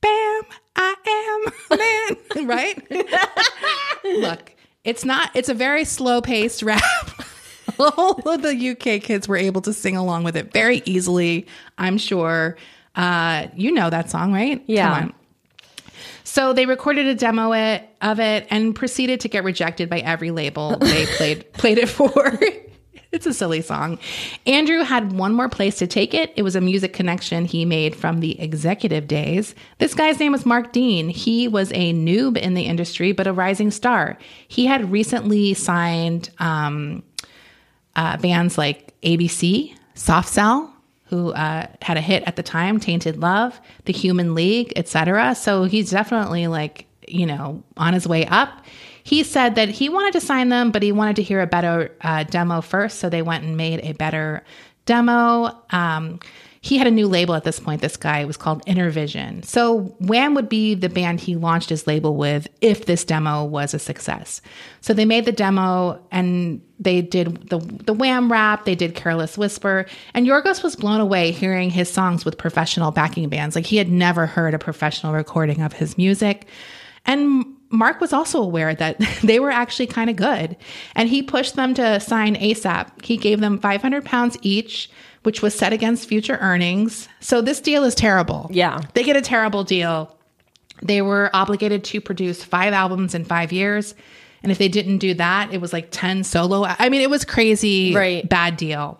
[0.00, 0.42] bam,
[0.76, 2.46] I am man.
[2.48, 2.90] right?
[4.04, 6.82] Look, it's not, it's a very slow paced rap.
[7.78, 11.46] All of the UK kids were able to sing along with it very easily,
[11.78, 12.56] I'm sure.
[12.94, 14.62] Uh, you know that song, right?
[14.66, 14.88] Yeah.
[14.88, 15.14] Come on.
[16.24, 20.30] So they recorded a demo it, of it and proceeded to get rejected by every
[20.30, 22.38] label they played played it for.
[23.12, 23.98] it's a silly song.
[24.46, 26.32] Andrew had one more place to take it.
[26.34, 29.54] It was a music connection he made from the executive days.
[29.78, 31.08] This guy's name was Mark Dean.
[31.10, 34.18] He was a noob in the industry, but a rising star.
[34.48, 37.02] He had recently signed um,
[37.94, 43.18] uh, bands like ABC, Soft Cell, who uh, had a hit at the time, Tainted
[43.18, 45.34] Love, The Human League, etc.
[45.34, 48.64] So he's definitely like, you know, on his way up.
[49.04, 51.94] He said that he wanted to sign them, but he wanted to hear a better
[52.00, 52.98] uh, demo first.
[52.98, 54.44] So they went and made a better
[54.86, 55.62] demo.
[55.70, 56.20] Um,
[56.62, 57.82] he had a new label at this point.
[57.82, 59.44] This guy was called Innervision.
[59.44, 63.74] So Wham would be the band he launched his label with if this demo was
[63.74, 64.40] a success.
[64.80, 68.64] So they made the demo and they did the the Wham rap.
[68.64, 73.28] They did Careless Whisper, and Yorgos was blown away hearing his songs with professional backing
[73.28, 73.56] bands.
[73.56, 76.46] Like he had never heard a professional recording of his music,
[77.06, 80.56] and Mark was also aware that they were actually kind of good,
[80.94, 83.04] and he pushed them to sign ASAP.
[83.04, 84.90] He gave them 500 pounds each,
[85.22, 87.08] which was set against future earnings.
[87.20, 88.48] So this deal is terrible.
[88.52, 88.80] Yeah.
[88.94, 90.14] They get a terrible deal.
[90.82, 93.94] They were obligated to produce five albums in five years.
[94.42, 96.64] And if they didn't do that, it was like 10 solo.
[96.66, 98.28] I mean, it was crazy, Right.
[98.28, 98.98] bad deal.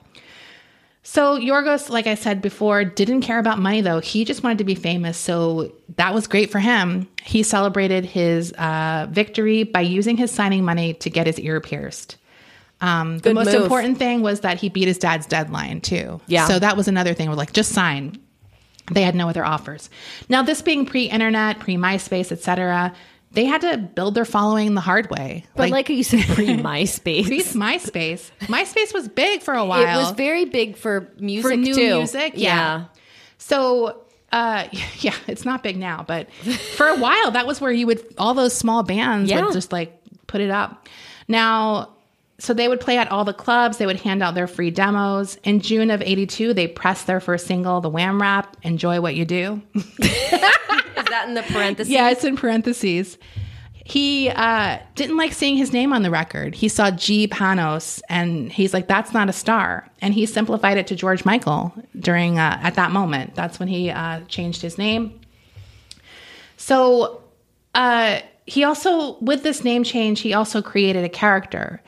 [1.05, 4.01] So Yorgos, like I said before, didn't care about money though.
[4.01, 5.19] He just wanted to be famous.
[5.19, 7.09] So that was great for him.
[7.23, 12.17] He celebrated his uh, victory by using his signing money to get his ear pierced.
[12.81, 13.63] Um, the most move.
[13.63, 16.21] important thing was that he beat his dad's deadline too.
[16.27, 16.47] Yeah.
[16.49, 17.29] So that was another thing.
[17.29, 18.19] We're like, just sign.
[18.91, 19.89] They had no other offers.
[20.29, 22.93] Now, this being pre-internet, pre-MySpace, etc.,
[23.33, 25.45] they had to build their following the hard way.
[25.57, 27.27] But like, you said, pre MySpace.
[27.27, 29.99] pre-MySpace, MySpace was big for a while.
[29.99, 31.97] It was very big for music for new too.
[31.99, 32.35] music.
[32.37, 32.85] Yeah.
[33.39, 34.69] So, uh,
[34.99, 38.35] yeah, it's not big now, but for a while, that was where you would all
[38.35, 39.45] those small bands Yeah.
[39.45, 40.89] would just like put it up.
[41.29, 41.91] Now,
[42.43, 43.77] so they would play at all the clubs.
[43.77, 45.39] They would hand out their free demos.
[45.45, 49.25] In June of '82, they pressed their first single, the Wham Rap, "Enjoy What You
[49.25, 51.89] Do." Is that in the parentheses?
[51.93, 53.17] Yeah, it's in parentheses.
[53.85, 56.57] He uh, didn't like seeing his name on the record.
[56.57, 57.29] He saw G.
[57.29, 61.73] Panos, and he's like, "That's not a star." And he simplified it to George Michael
[61.97, 63.37] during uh, at that moment.
[63.37, 65.21] That's when he uh, changed his name.
[66.57, 67.23] So
[67.77, 71.81] uh, he also, with this name change, he also created a character.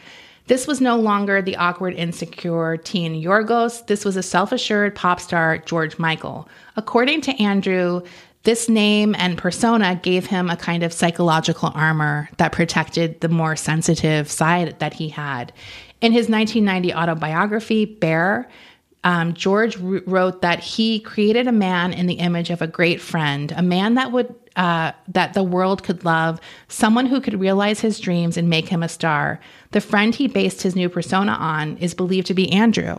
[0.47, 3.87] This was no longer the awkward, insecure teen Yorgos.
[3.87, 6.49] This was a self assured pop star, George Michael.
[6.77, 8.03] According to Andrew,
[8.43, 13.57] This name and persona gave him a kind of psychological armor that protected the more
[13.57, 15.51] sensitive side that he had.
[16.03, 18.47] In his 1990 autobiography, Bare,
[19.03, 23.51] um, George wrote that he created a man in the image of a great friend,
[23.57, 27.99] a man that would uh, that the world could love, someone who could realize his
[27.99, 29.41] dreams and make him a star.
[29.73, 32.97] The friend he based his new persona on is believed to be Andrew.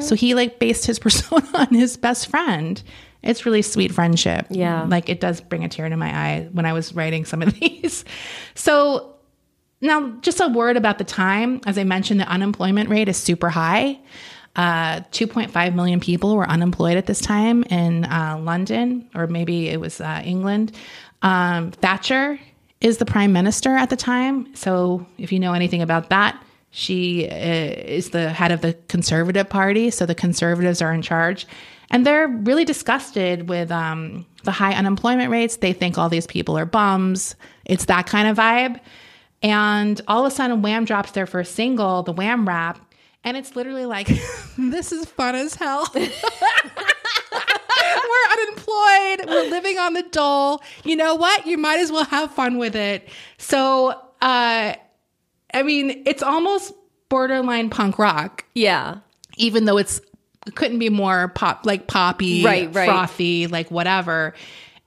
[0.00, 2.82] So he like based his persona on his best friend.
[3.22, 4.46] It's really sweet friendship.
[4.50, 4.84] Yeah.
[4.84, 7.52] Like it does bring a tear to my eye when I was writing some of
[7.60, 8.04] these.
[8.54, 9.14] So
[9.80, 11.60] now, just a word about the time.
[11.64, 14.00] As I mentioned, the unemployment rate is super high.
[14.56, 19.80] Uh, 2.5 million people were unemployed at this time in uh, London, or maybe it
[19.80, 20.72] was uh, England.
[21.22, 22.40] Um, Thatcher
[22.80, 24.54] is the prime minister at the time.
[24.54, 29.48] So, if you know anything about that, she uh, is the head of the Conservative
[29.48, 29.90] Party.
[29.90, 31.46] So, the Conservatives are in charge.
[31.90, 35.56] And they're really disgusted with um, the high unemployment rates.
[35.56, 37.34] They think all these people are bums.
[37.64, 38.80] It's that kind of vibe.
[39.42, 42.78] And all of a sudden, Wham drops their first single, the Wham rap.
[43.24, 44.06] And it's literally like,
[44.58, 45.86] this is fun as hell.
[45.94, 46.08] we're
[48.32, 49.28] unemployed.
[49.28, 50.62] We're living on the dole.
[50.84, 51.46] You know what?
[51.46, 53.08] You might as well have fun with it.
[53.38, 53.90] So,
[54.22, 54.74] uh,
[55.54, 56.72] I mean, it's almost
[57.08, 58.98] borderline punk rock, Yeah.
[59.36, 60.00] even though it's
[60.46, 62.86] it couldn't be more pop, like poppy, Right, right.
[62.88, 64.34] frothy, like whatever.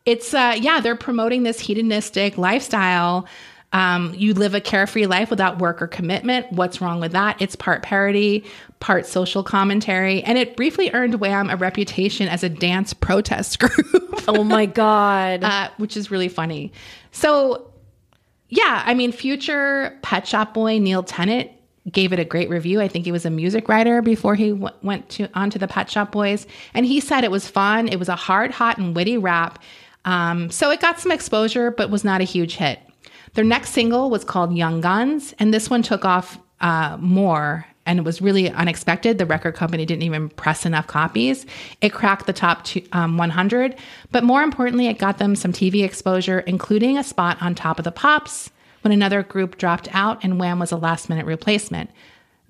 [0.06, 3.28] It's uh, yeah, they're promoting this hedonistic lifestyle.
[3.74, 6.52] Um, you live a carefree life without work or commitment.
[6.52, 7.42] What's wrong with that?
[7.42, 8.44] It's part parody,
[8.82, 14.24] part social commentary, and it briefly earned Wham a reputation as a dance protest group,
[14.28, 15.44] Oh my God.
[15.46, 16.74] uh, which is really funny.
[17.12, 17.72] So,
[18.50, 21.50] yeah, I mean, future Pet Shop Boy Neil Tennant
[21.90, 22.82] gave it a great review.
[22.82, 25.90] I think he was a music writer before he w- went to onto the Pet
[25.90, 27.88] Shop Boys, and he said it was fun.
[27.88, 29.60] It was a hard, hot, and witty rap.
[30.04, 32.80] Um, so it got some exposure, but was not a huge hit.
[33.34, 38.00] Their next single was called Young Guns, and this one took off uh, more and
[38.00, 39.18] it was really unexpected.
[39.18, 41.46] The record company didn't even press enough copies.
[41.82, 43.76] It cracked the top two, um, 100,
[44.12, 47.84] but more importantly, it got them some TV exposure, including a spot on Top of
[47.86, 51.90] the Pops when another group dropped out and Wham was a last minute replacement.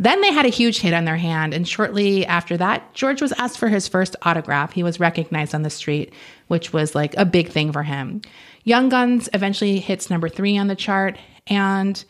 [0.01, 3.31] Then they had a huge hit on their hand, and shortly after that, George was
[3.33, 4.73] asked for his first autograph.
[4.73, 6.11] He was recognized on the street,
[6.47, 8.23] which was like a big thing for him.
[8.63, 12.03] Young Guns eventually hits number three on the chart, and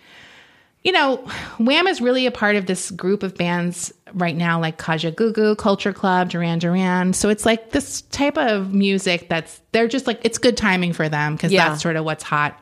[0.84, 1.17] you know,
[1.60, 5.93] Wham is really a part of this group of bands right now, like Kajagoogoo, Culture
[5.93, 7.13] Club, Duran Duran.
[7.13, 11.08] So it's like this type of music that's they're just like it's good timing for
[11.10, 11.69] them because Yeah.
[11.69, 12.58] that's sort of what's hot.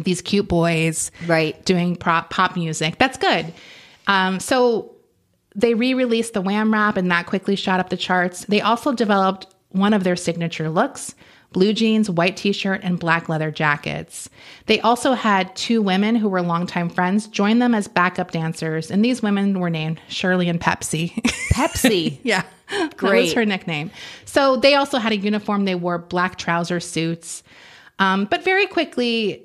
[0.00, 1.62] These cute boys, Right.
[1.66, 2.98] doing pop pop music.
[2.98, 3.52] That's good.
[4.06, 4.94] Um, so
[5.54, 8.44] they re-released the Wham rap, and that quickly shot up the charts.
[8.46, 11.14] They also developed one of their signature looks:
[11.52, 14.28] blue jeans, white t-shirt, and black leather jackets.
[14.66, 19.04] They also had two women who were longtime friends join them as backup dancers, and
[19.04, 21.12] these women were named Shirley and Pepsi.
[21.52, 22.18] Pepsi.
[22.24, 22.44] Yeah.
[22.96, 23.10] Great.
[23.10, 23.90] That was her nickname.
[24.24, 25.66] So they also had a uniform.
[25.66, 27.42] They wore black trouser suits.
[27.98, 29.44] Um, but very quickly,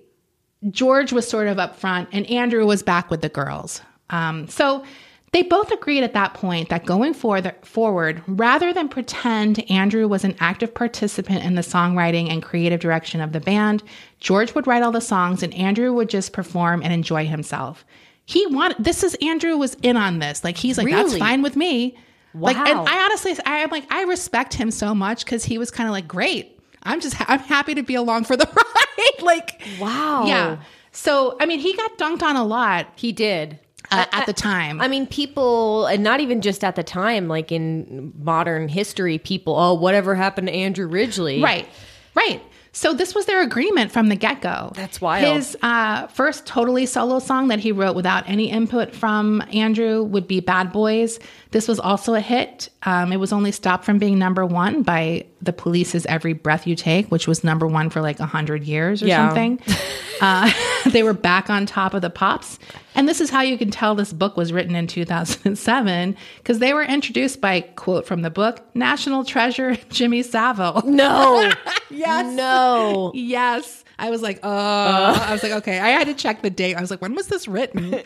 [0.70, 3.82] George was sort of up front and Andrew was back with the girls.
[4.10, 4.84] Um, so
[5.32, 10.24] they both agreed at that point that going for forward, rather than pretend Andrew was
[10.24, 13.84] an active participant in the songwriting and creative direction of the band,
[14.20, 17.86] George would write all the songs and Andrew would just perform and enjoy himself.
[18.26, 20.44] He wanted this is Andrew was in on this.
[20.44, 21.98] Like he's like, that's fine with me.
[22.34, 25.72] Like, and I honestly, I, I'm like, I respect him so much because he was
[25.72, 26.60] kind of like, great.
[26.84, 29.24] I'm just, ha- I'm happy to be along for the ride.
[29.24, 30.26] like, Wow.
[30.26, 30.58] yeah.
[30.92, 33.60] So, I mean, he got dunked on a lot He did.
[33.92, 34.80] Uh, at the time.
[34.82, 39.56] I mean, people, and not even just at the time, like in modern history, people,
[39.56, 41.42] oh, whatever happened to Andrew Ridgeley?
[41.42, 41.68] right,
[42.16, 42.42] right.
[42.72, 44.72] So this was their agreement from the get go.
[44.76, 45.26] That's wild.
[45.26, 50.28] His uh, first totally solo song that he wrote without any input from Andrew would
[50.28, 51.20] be "Bad Boys."
[51.52, 52.70] This was also a hit.
[52.84, 56.76] Um, it was only stopped from being number one by the Police's "Every Breath You
[56.76, 59.28] Take," which was number one for like a hundred years or Yeah.
[59.30, 59.60] something.
[60.22, 60.52] uh,
[60.92, 62.60] they were back on top of the pops,
[62.94, 66.72] and this is how you can tell this book was written in 2007 because they
[66.74, 70.84] were introduced by quote from the book "National Treasure" Jimmy Savile.
[70.86, 71.52] No.
[71.90, 72.36] Yes.
[72.36, 73.12] No.
[73.16, 73.84] Yes.
[73.98, 75.80] I was like, oh, I was like, okay.
[75.80, 76.76] I had to check the date.
[76.76, 78.02] I was like, when was this written?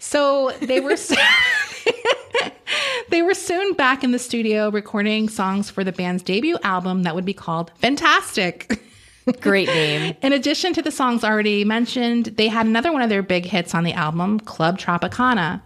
[0.00, 0.96] so they were,
[3.10, 7.14] they were soon back in the studio recording songs for the band's debut album that
[7.14, 8.80] would be called Fantastic.
[9.40, 10.14] Great name.
[10.22, 13.74] In addition to the songs already mentioned, they had another one of their big hits
[13.74, 15.60] on the album, Club Tropicana.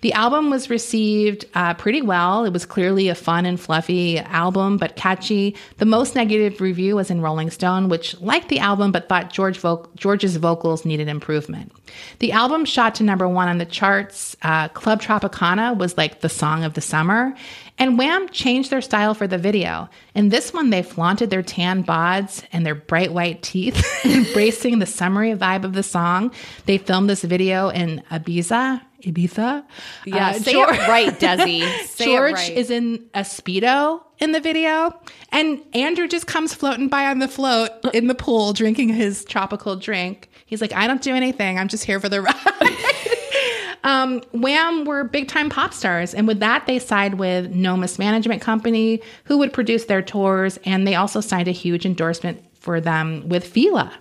[0.00, 2.44] The album was received uh, pretty well.
[2.44, 5.56] It was clearly a fun and fluffy album, but catchy.
[5.78, 9.58] The most negative review was in Rolling Stone, which liked the album but thought George
[9.58, 11.72] vo- George's vocals needed improvement.
[12.18, 14.36] The album shot to number one on the charts.
[14.42, 17.34] Uh, Club Tropicana was like the song of the summer.
[17.78, 19.90] And Wham changed their style for the video.
[20.14, 24.86] In this one, they flaunted their tan bods and their bright white teeth, embracing the
[24.86, 26.32] summery vibe of the song.
[26.64, 28.80] They filmed this video in Ibiza.
[29.02, 29.64] Ibiza?
[30.04, 31.96] Yeah, Uh, say Geor- it right, Desi.
[32.04, 32.50] George right.
[32.56, 34.98] is in a Speedo in the video,
[35.32, 39.76] and Andrew just comes floating by on the float in the pool drinking his tropical
[39.76, 40.30] drink.
[40.46, 41.58] He's like, I don't do anything.
[41.58, 43.76] I'm just here for the ride.
[43.84, 48.40] um, Wham were big time pop stars, and with that, they signed with Nomis Management
[48.42, 53.28] Company, who would produce their tours, and they also signed a huge endorsement for them
[53.28, 53.92] with Fila.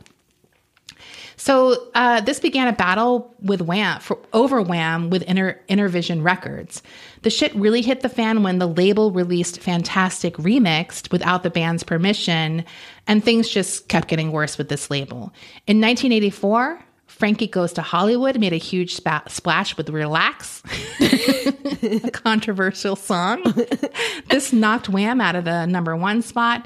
[1.45, 6.81] So uh, this began a battle with Wham for over Wham with Inter- Innervision Records.
[7.21, 11.83] The shit really hit the fan when the label released Fantastic Remixed without the band's
[11.83, 12.65] permission,
[13.05, 15.31] and things just kept getting worse with this label.
[15.67, 20.63] In 1984, Frankie Goes to Hollywood made a huge spa- splash with Relax,
[20.99, 23.43] a controversial song.
[24.31, 26.65] this knocked Wham out of the number one spot.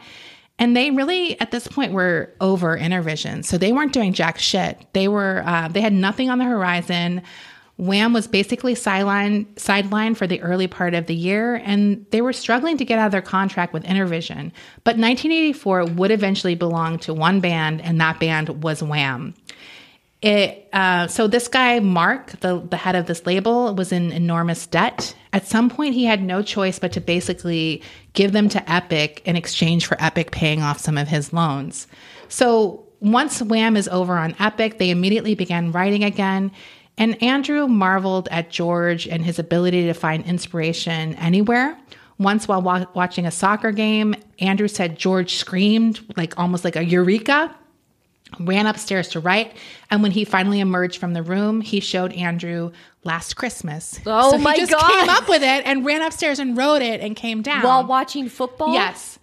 [0.60, 3.44] And they really, at this point, were over Innervision.
[3.44, 4.86] So they weren't doing jack shit.
[4.94, 7.24] They were, uh, they had nothing on the horizon.
[7.78, 12.34] Wham was basically sideline sidelined for the early part of the year, and they were
[12.34, 14.52] struggling to get out of their contract with Innervision.
[14.84, 19.34] But 1984 would eventually belong to one band, and that band was Wham.
[20.22, 24.68] It uh, so this guy Mark, the the head of this label, was in enormous
[24.68, 25.16] debt.
[25.32, 27.82] At some point, he had no choice but to basically
[28.14, 31.88] give them to Epic in exchange for Epic paying off some of his loans.
[32.28, 36.52] So once Wham is over on Epic, they immediately began writing again.
[36.98, 41.78] And Andrew marveled at George and his ability to find inspiration anywhere.
[42.18, 46.84] Once, while wa- watching a soccer game, Andrew said George screamed like almost like a
[46.84, 47.56] eureka
[48.40, 49.56] ran upstairs to write.
[49.90, 52.72] And when he finally emerged from the room, he showed Andrew
[53.04, 54.00] Last Christmas.
[54.06, 54.90] Oh so my he just God.
[54.92, 57.64] came up with it and ran upstairs and wrote it and came down.
[57.64, 58.74] While watching football?
[58.74, 59.18] Yes.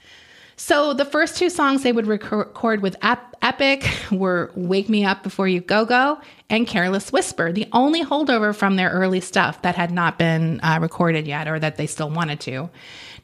[0.58, 5.22] So the first two songs they would record with Ep- Epic were Wake Me Up
[5.22, 9.74] Before You Go Go and Careless Whisper, the only holdover from their early stuff that
[9.76, 12.70] had not been uh, recorded yet or that they still wanted to.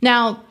[0.02, 0.44] Now,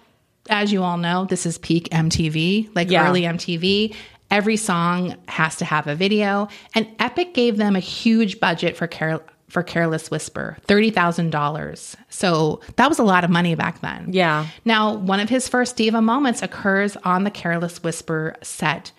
[0.49, 3.07] as you all know, this is peak MTV, like Yeah.
[3.07, 3.93] early MTV.
[4.32, 8.88] Every song has to have a video, and Epic gave them a huge budget for
[8.88, 9.21] Carol.
[9.49, 11.95] For Careless Whisper, $30,000.
[12.07, 14.07] So that was a lot of money back then.
[14.13, 14.47] Yeah.
[14.63, 18.93] Now, one of his first diva moments occurs on the Careless Whisper set.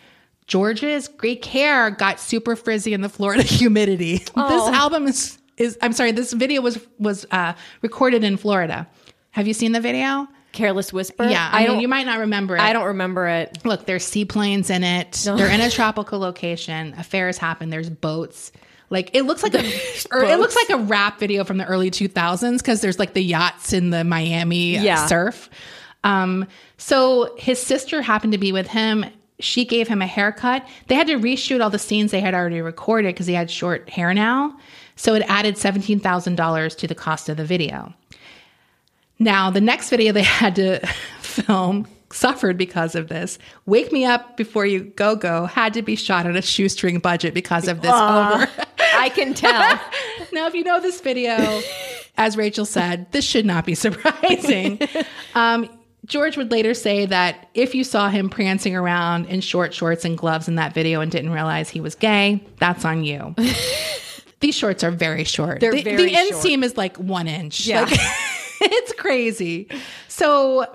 [0.47, 4.19] George's Greek hair got super frizzy in the Florida humidity.
[4.19, 8.87] This album is is I'm sorry, this video was was uh, recorded in Florida.
[9.31, 10.29] Have you seen the video?
[10.53, 11.25] Careless Whisper?
[11.25, 11.81] Yeah, I, I, mean, don't.
[11.81, 12.61] you might not remember it.
[12.61, 13.65] I don't remember it.
[13.65, 15.13] Look, there's seaplanes in it.
[15.25, 16.95] They're in a tropical location.
[16.99, 17.71] Affairs happen.
[17.71, 18.53] There's boats.
[18.91, 19.61] Like it looks like a,
[20.13, 23.23] or it looks like a rap video from the early 2000s because there's like the
[23.23, 25.07] yachts in the Miami uh, Yeah.
[25.07, 25.49] surf.
[26.05, 26.47] Um,
[26.77, 29.07] so his sister happened to be with him.
[29.41, 30.67] She gave him a haircut.
[30.89, 33.89] They had to reshoot all the scenes they had already recorded because he had short
[33.89, 34.57] hair now.
[34.95, 37.93] So it added seventeen thousand dollars to the cost of the video.
[39.23, 40.85] Now, the next video they had to
[41.21, 43.39] film suffered because of this.
[43.65, 47.33] Wake Me Up Before You Go Go had to be shot on a shoestring budget
[47.33, 48.49] because of this over.
[48.95, 49.81] I can tell.
[50.33, 51.63] now, if you know this video,
[52.19, 54.79] as Rachel said, this should not be surprising.
[55.35, 55.71] Um,
[56.05, 60.19] George would later say that if you saw him prancing around in short shorts and
[60.19, 63.37] gloves in that video and didn't realize he was gay, that's on you.
[64.41, 65.61] These shorts are very short.
[65.61, 66.33] They're the, very the short.
[66.33, 67.65] inseam is like one inch.
[67.65, 67.83] Yeah.
[67.83, 68.01] Like,
[68.73, 69.69] it's crazy.
[70.09, 70.67] So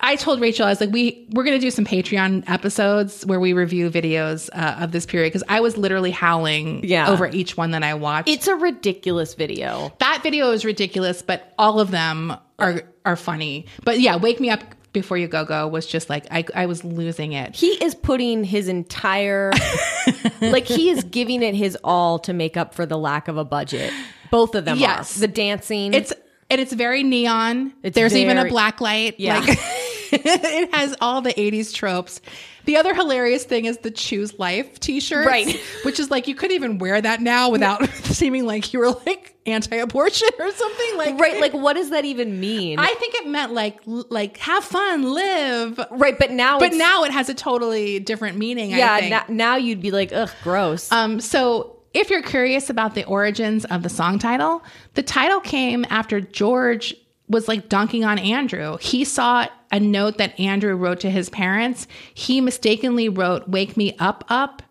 [0.00, 3.52] I told Rachel, I was like, we we're gonna do some Patreon episodes where we
[3.52, 7.08] review videos uh, of this period because I was literally howling Yeah.
[7.10, 8.28] over each one that I watched.
[8.28, 9.92] It's a ridiculous video.
[9.98, 13.66] that video is ridiculous, but all of them are are funny.
[13.84, 14.62] But yeah, Wake Me Up
[14.92, 17.56] Before You Go Go was just like I I was losing it.
[17.56, 19.52] He is putting his entire,
[20.40, 23.44] like, he is giving it his all to make up for the lack of a
[23.44, 23.92] budget.
[24.30, 25.16] Both of them Yes.
[25.16, 25.20] are.
[25.22, 25.94] The dancing.
[25.94, 26.12] It's
[26.50, 27.72] and it's very neon.
[27.82, 29.16] It's There's even a very- black light.
[29.18, 29.40] Yeah.
[29.40, 29.58] Like,
[30.10, 32.20] it has all the 80s tropes.
[32.64, 35.26] The other hilarious thing is the choose life t-shirt.
[35.26, 35.58] Right.
[35.84, 39.34] Which is like you couldn't even wear that now without seeming like you were like
[39.46, 41.40] anti-abortion or something like right.
[41.40, 42.78] Like, what does that even mean?
[42.78, 45.80] I think it meant like like have fun, live.
[45.90, 46.18] right.
[46.18, 48.74] But now, But now it has a totally different meaning.
[48.74, 49.10] I yeah, think.
[49.10, 50.92] na- now you'd be like, ugh, gross.
[50.92, 54.62] Um, so if you're curious about the origins of the song title,
[54.94, 56.94] the title came after George
[57.28, 58.78] was like dunking on Andrew.
[58.80, 61.86] He saw a note that Andrew wrote to his parents.
[62.14, 64.62] He mistakenly wrote, Wake me up, up.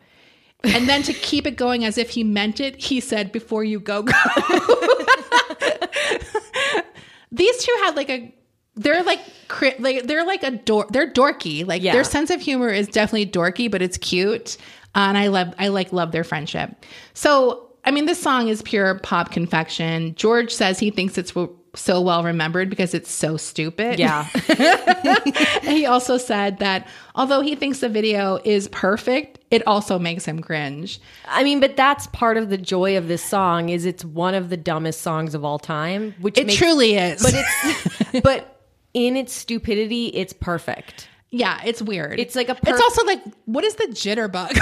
[0.64, 3.80] And then to keep it going as if he meant it, he said, Before you
[3.80, 4.14] go, go.
[7.32, 8.34] These two had like a
[8.76, 9.20] they're like
[9.80, 11.94] like they're like a dor- they're dorky like Yeah.
[11.94, 14.56] their sense of humor is definitely dorky but it's cute
[14.98, 16.86] and i love i like love their friendship.
[17.14, 20.16] So i mean this song is pure pop confection.
[20.16, 24.00] George says he thinks it's w- so well remembered because it's so stupid.
[24.00, 24.28] Yeah.
[25.62, 30.42] He also said that although he thinks the video is perfect it also makes him
[30.42, 31.00] cringe.
[31.28, 34.50] I mean, but that's part of the joy of this song is it's one of
[34.50, 37.22] the dumbest songs of all time, which it makes, truly is.
[37.22, 38.62] but it's but
[38.94, 41.08] in its stupidity, it's perfect.
[41.32, 44.58] Yeah it's weird It's like a it's also like what is the jitterbug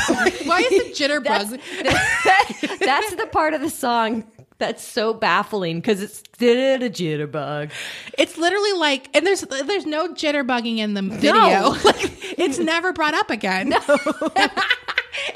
[0.48, 4.26] why is the jitterbug That's, that's the part of the song
[4.58, 7.72] that's so baffling because it's did a jitterbug.
[8.18, 11.34] It's literally like, and there's there's no jitterbugging in the video.
[11.34, 11.78] No.
[11.84, 13.70] Like, it's never brought up again.
[13.70, 13.82] No.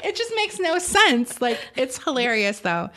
[0.02, 1.40] it just makes no sense.
[1.40, 2.88] Like, it's hilarious though.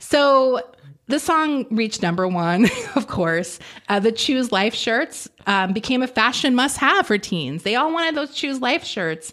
[0.00, 0.62] So
[1.08, 3.58] the song reached number one, of course.
[3.88, 7.62] Uh, the Choose Life shirts um, became a fashion must have for teens.
[7.62, 9.32] They all wanted those Choose Life shirts.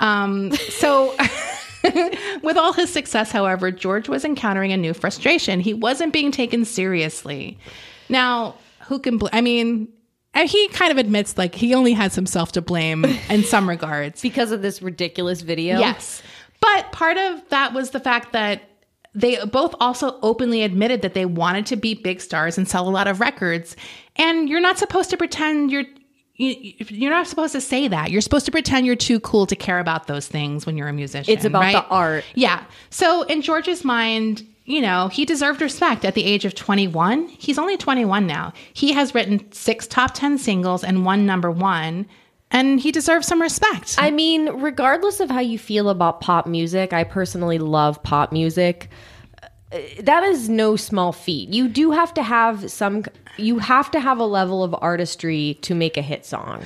[0.00, 1.16] Um, so.
[2.44, 5.58] With all his success, however, George was encountering a new frustration.
[5.58, 7.58] He wasn't being taken seriously.
[8.08, 8.54] Now,
[8.86, 9.88] who can bl- I mean,
[10.32, 14.22] and he kind of admits like he only has himself to blame in some regards.
[14.22, 15.80] because of this ridiculous video.
[15.80, 16.22] Yes.
[16.60, 18.62] But part of that was the fact that
[19.14, 22.90] they both also openly admitted that they wanted to be big stars and sell a
[22.90, 23.76] lot of records.
[24.16, 25.84] And you're not supposed to pretend you're
[26.36, 28.10] you, you're not supposed to say that.
[28.10, 30.92] You're supposed to pretend you're too cool to care about those things when you're a
[30.92, 31.32] musician.
[31.32, 31.74] It's about right?
[31.74, 32.24] the art.
[32.34, 32.64] Yeah.
[32.90, 37.28] So in George's mind, you know, he deserved respect at the age of 21.
[37.28, 38.52] He's only 21 now.
[38.72, 42.06] He has written six top 10 singles and one number one,
[42.52, 43.96] and he deserves some respect.
[43.98, 48.88] I mean, regardless of how you feel about pop music, I personally love pop music.
[49.72, 51.48] Uh, That is no small feat.
[51.48, 53.04] You do have to have some
[53.38, 56.62] you have to have a level of artistry to make a hit song.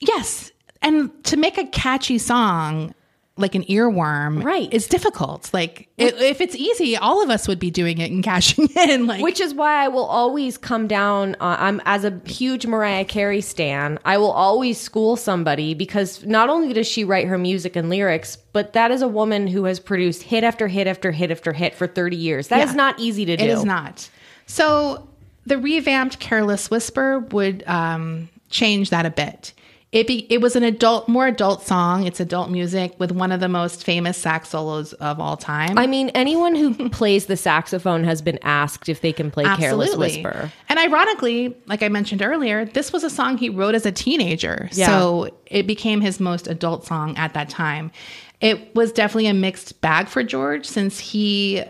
[0.00, 0.50] yes.
[0.80, 2.94] And to make a catchy song
[3.36, 4.68] like an earworm Right.
[4.70, 5.50] it's difficult.
[5.52, 9.06] Like i if it's easy, all of us would be doing it and cashing in.
[9.08, 11.34] Like Which is why I will always come down.
[11.40, 13.98] Uh, I'm as a huge Mariah Carey stan.
[14.04, 18.36] I will always school somebody because not only does she write her music and lyrics,
[18.52, 21.74] but that is a woman who has produced hit after hit after hit after hit
[21.74, 22.48] for 30 years.
[22.48, 22.76] That is Yeah.
[22.76, 23.42] not easy to do.
[23.42, 24.08] It is not.
[24.46, 25.08] So
[25.44, 29.52] the revamped "Careless Whisper" would um, change that a bit.
[29.94, 32.04] It be it was an adult, more adult song.
[32.04, 35.78] It's adult music with one of the most famous sax solos of all time.
[35.78, 39.94] I mean, anyone who plays the saxophone has been asked if they can play Careless
[39.94, 40.50] Whisper.
[40.68, 44.68] And ironically, like I mentioned earlier, this was a song he wrote as a teenager.
[44.72, 44.88] Yeah.
[44.88, 47.92] So it became his most adult song at that time.
[48.40, 51.62] It was definitely a mixed bag for George since he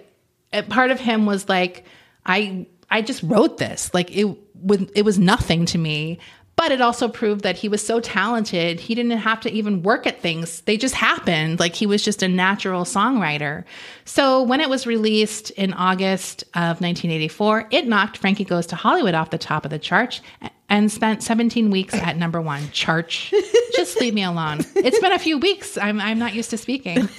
[0.71, 1.85] part of him was like
[2.25, 3.93] I I just wrote this.
[3.93, 6.21] Like it would it was nothing to me.
[6.57, 10.07] But it also proved that he was so talented, he didn't have to even work
[10.07, 10.61] at things.
[10.63, 11.59] They just happened.
[11.59, 13.65] Like he was just a natural songwriter.
[14.05, 19.15] So when it was released in August of 1984, it knocked Frankie Goes to Hollywood
[19.15, 20.21] off the top of the chart
[20.69, 22.63] and spent 17 weeks at number one.
[22.65, 23.33] Charch.
[23.75, 24.61] Just leave me alone.
[24.77, 25.77] It's been a few weeks.
[25.79, 27.09] I'm, I'm not used to speaking.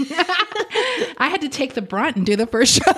[1.18, 2.92] I had to take the brunt and do the first show.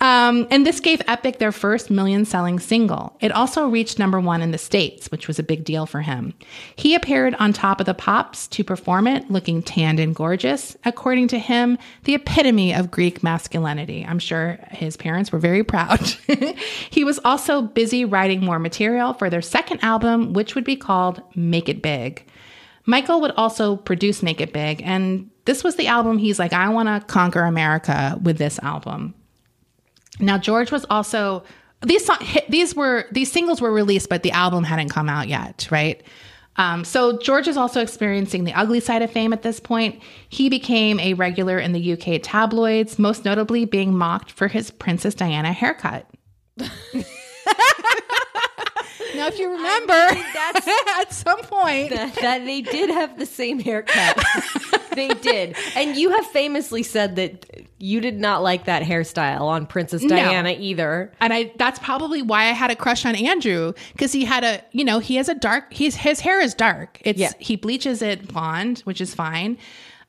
[0.00, 3.16] Um, and this gave Epic their first million selling single.
[3.20, 6.34] It also reached number one in the States, which was a big deal for him.
[6.76, 10.76] He appeared on top of the pops to perform it, looking tanned and gorgeous.
[10.84, 14.04] According to him, the epitome of Greek masculinity.
[14.06, 16.00] I'm sure his parents were very proud.
[16.90, 21.22] he was also busy writing more material for their second album, which would be called
[21.50, 22.26] Make It Big.
[22.84, 26.68] Michael would also produce Make It Big, and this was the album he's like, I
[26.68, 29.14] want to conquer America with this album.
[30.20, 31.44] Now George was also
[31.82, 32.08] these
[32.48, 36.02] these were these singles were released, but the album hadn't come out yet, right?
[36.58, 40.00] Um, so George is also experiencing the ugly side of fame at this point.
[40.28, 45.14] He became a regular in the UK tabloids, most notably being mocked for his Princess
[45.14, 46.08] Diana haircut.
[49.16, 50.68] now, if you remember, that's-
[51.00, 54.22] at some point, that, that they did have the same haircut.
[54.94, 55.56] they did.
[55.74, 60.54] And you have famously said that you did not like that hairstyle on Princess Diana
[60.58, 61.12] either.
[61.20, 64.62] and I that's probably why I had a crush on Andrew because he had a
[64.72, 67.32] you know he has a dark he's his hair is dark it's Yeah.
[67.38, 69.58] he bleaches it blonde which is fine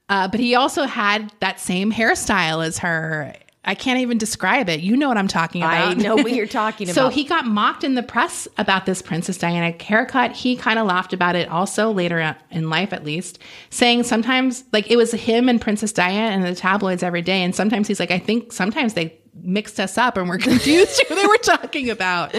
[0.10, 3.34] Uh, but he also had that same hairstyle as her.
[3.68, 4.80] I can't even describe it.
[4.80, 5.90] You know what I'm talking about.
[5.90, 6.96] I know what you're talking about.
[6.96, 10.32] so he got mocked in the press about this Princess Diana haircut.
[10.32, 13.40] He kind of laughed about it also later in life, at least,
[13.70, 17.44] saying sometimes, like, it was him and Princess Diana and the tabloids every day.
[17.44, 21.16] And sometimes he's like, I think sometimes they mixed us up and we're confused who
[21.16, 22.34] they were talking about.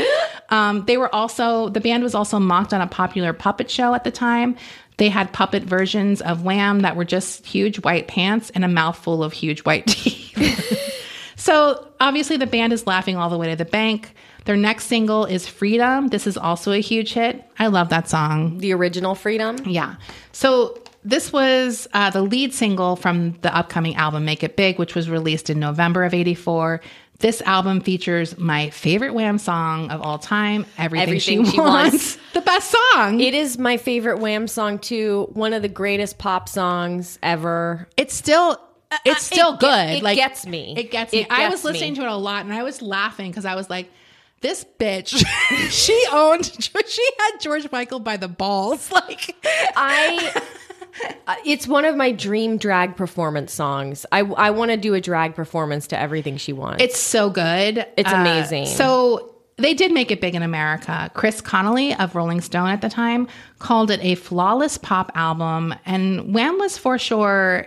[0.48, 4.04] Um, they were also, the band was also mocked on a popular puppet show at
[4.04, 4.56] the time.
[4.96, 9.22] They had puppet versions of Wham that were just huge white pants and a mouthful
[9.22, 10.94] of huge white teeth.
[11.38, 14.14] so obviously, the band is laughing all the way to the bank.
[14.44, 16.08] Their next single is Freedom.
[16.08, 17.42] This is also a huge hit.
[17.58, 18.58] I love that song.
[18.58, 19.56] the original Freedom.
[19.66, 19.96] Yeah.
[20.32, 24.94] So this was uh, the lead single from the upcoming album Make It Big, which
[24.94, 26.80] was released in November of 84.
[27.20, 31.92] This album features my favorite Wham song of all time, Everything, Everything She, She wants.
[31.92, 32.18] Wants.
[32.34, 33.20] The best song.
[33.20, 35.28] It is my favorite Wham song too.
[35.32, 37.88] One of the greatest pop songs ever.
[37.96, 38.60] it's still
[39.04, 39.90] it's still it good.
[39.90, 40.74] it like gets me.
[40.76, 41.20] It gets me.
[41.20, 41.96] It I gets was listening me.
[42.00, 43.90] to it a lot and I was laughing because I was like,
[44.40, 45.24] this bitch,
[45.70, 46.44] she owned,
[46.86, 48.90] she had George Michael by the balls.
[48.92, 49.34] Like,
[49.76, 50.42] I.
[51.26, 54.06] uh, It's one of my dream drag performance songs.
[54.12, 56.82] I, I want to do a drag performance to everything she wants.
[56.82, 57.86] it's so good.
[57.96, 58.66] It's Uh, amazing.
[58.66, 61.10] so they did make it big in America.
[61.14, 63.26] Chris Connelly of Rolling Stone at the time
[63.58, 67.66] called it a flawless pop album, and Wham was for sure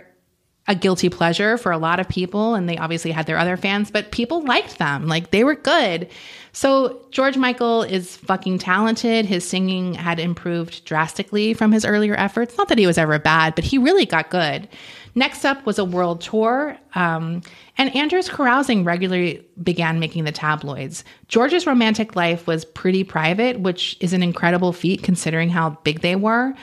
[0.72, 3.90] a guilty pleasure for a lot of people and they obviously had their other fans
[3.90, 5.06] but people liked them.
[5.06, 6.08] Like they were good.
[6.52, 9.26] So george michael is fucking talented.
[9.26, 12.56] His singing had improved drastically from his earlier efforts.
[12.56, 14.66] Not that he was ever bad but he really got good.
[15.14, 17.42] Next up was a world tour um,
[17.76, 21.04] and andrew's carousing regularly began making the tabloids.
[21.28, 26.16] George's romantic life was pretty private which is an incredible feat considering how big they
[26.16, 26.54] were.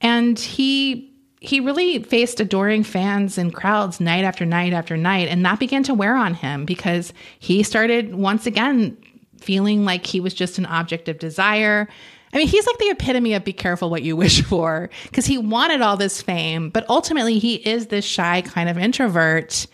[0.00, 1.07] And he
[1.40, 5.28] he really faced adoring fans and crowds night after night after night.
[5.28, 8.96] And that began to wear on him because he started once again
[9.40, 11.88] feeling like he was just an object of desire.
[12.32, 15.38] I mean, he's like the epitome of be careful what you wish for because he
[15.38, 19.66] wanted all this fame, but ultimately he is this shy kind of introvert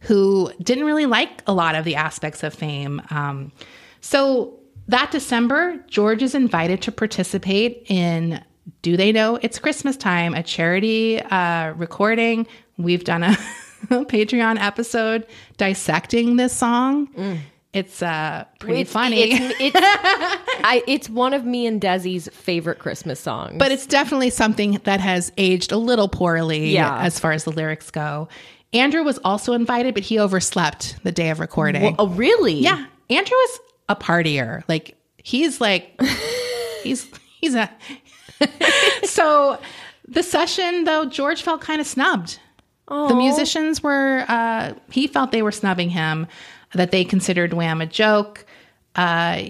[0.00, 3.02] who didn't really like a lot of the aspects of fame.
[3.10, 3.52] Um,
[4.00, 4.58] so
[4.88, 8.42] that December, George is invited to participate in
[8.82, 12.46] Do They Know It's Christmas Time, a charity uh, recording.
[12.76, 13.36] We've done a
[13.88, 17.08] Patreon episode dissecting this song.
[17.72, 19.32] It's uh, pretty It's- funny.
[19.32, 23.56] It's, it's, I, it's one of me and Desi's favorite Christmas songs.
[23.58, 27.00] but it's definitely something that has aged a little poorly Yeah.
[27.00, 28.28] as far as the lyrics go.
[28.72, 31.96] Andrew was also invited, but he overslept the day of recording.
[31.98, 32.54] oh, really?
[32.54, 34.62] Yeah, Andrew is a partier.
[34.68, 36.00] Like he's like
[36.84, 37.08] he's
[37.40, 37.68] he's a
[39.04, 39.58] so
[40.08, 42.38] the session though George felt kind of snubbed.
[42.88, 46.26] The musicians were uh he felt they were snubbing him,
[46.74, 48.44] that they considered Wham a joke.
[48.96, 49.42] Uh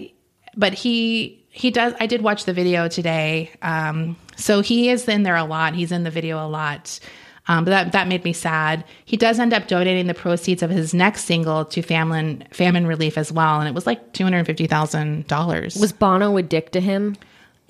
[0.55, 3.51] but he he does I did watch the video today.
[3.61, 5.73] Um so he is in there a lot.
[5.75, 6.99] He's in the video a lot.
[7.47, 8.85] Um, but that that made me sad.
[9.03, 13.17] He does end up donating the proceeds of his next single to famine famine relief
[13.17, 15.75] as well, and it was like two hundred fifty thousand dollars.
[15.75, 17.17] Was Bono a dick to him?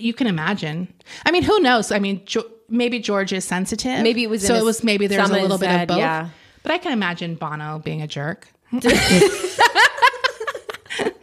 [0.01, 0.93] You can imagine.
[1.25, 1.91] I mean, who knows?
[1.91, 4.01] I mean, jo- maybe George is sensitive.
[4.01, 4.55] Maybe it was so.
[4.55, 5.97] It was maybe there's a little bit of both.
[5.97, 6.29] yeah.
[6.63, 8.47] But I can imagine Bono being a jerk.
[8.73, 8.79] I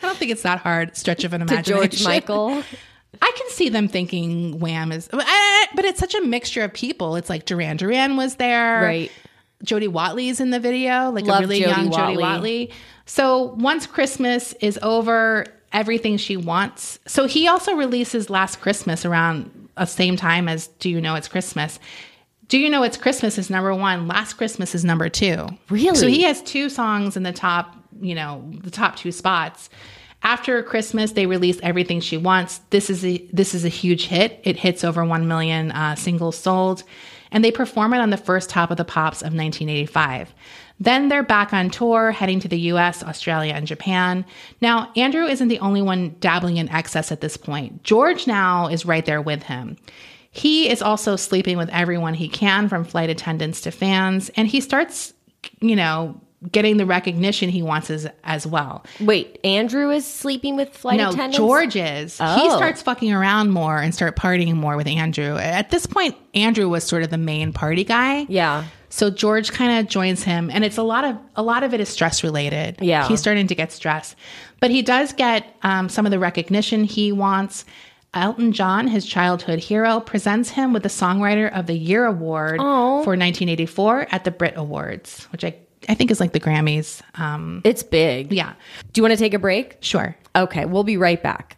[0.00, 1.90] don't think it's that hard stretch of an To imagination.
[1.90, 2.62] George Michael?
[3.22, 7.16] I can see them thinking Wham is, but it's such a mixture of people.
[7.16, 9.10] It's like Duran Duran was there, Right.
[9.64, 12.16] Jody Watley's in the video, like Love a really Jody young Jody.
[12.16, 12.70] Watley.
[13.06, 16.98] So once Christmas is over, everything she wants.
[17.06, 21.28] So he also releases Last Christmas around the same time as Do You Know It's
[21.28, 21.78] Christmas.
[22.48, 24.08] Do You Know It's Christmas is number one.
[24.08, 25.46] Last Christmas is number two.
[25.68, 25.96] Really?
[25.96, 29.68] So he has two songs in the top, you know, the top two spots.
[30.22, 32.58] After Christmas, they release Everything She Wants.
[32.70, 34.40] This is a this is a huge hit.
[34.42, 36.82] It hits over one million uh, singles sold,
[37.30, 40.34] and they perform it on the first Top of the Pops of 1985.
[40.80, 44.24] Then they're back on tour, heading to the U.S., Australia, and Japan.
[44.60, 47.82] Now, Andrew isn't the only one dabbling in excess at this point.
[47.82, 49.76] George now is right there with him.
[50.30, 54.60] He is also sleeping with everyone he can, from flight attendants to fans, and he
[54.60, 55.14] starts,
[55.60, 56.20] you know,
[56.52, 58.84] getting the recognition he wants as, as well.
[59.00, 61.36] Wait, Andrew is sleeping with flight No, attendants?
[61.38, 62.18] George is.
[62.18, 62.56] He Oh.
[62.56, 65.36] starts fucking around more and start partying more with Andrew.
[65.36, 68.24] At this point, Andrew was sort of the main party guy.
[68.28, 68.62] Yeah.
[68.90, 71.80] So George kind of joins him, and it's a lot of a lot of it
[71.80, 72.78] is stress related.
[72.80, 73.06] Yeah.
[73.06, 74.16] he's starting to get stressed,
[74.60, 77.64] but he does get um, some of the recognition he wants.
[78.14, 83.02] Elton John, his childhood hero, presents him with the Songwriter of the Year award Aw.
[83.02, 85.54] for 1984 at the Brit Awards, which I,
[85.90, 87.02] I think is like the Grammys.
[87.20, 88.32] Um, It's big.
[88.32, 88.54] yeah,
[88.94, 89.76] Do you want to take a break?
[89.80, 90.16] sure.
[90.34, 91.57] Okay, we'll be right back.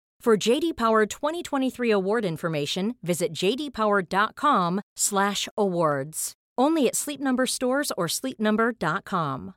[0.23, 6.33] For JD Power 2023 award information, visit jdpower.com/awards.
[6.59, 9.55] Only at Sleep Number stores or sleepnumber.com.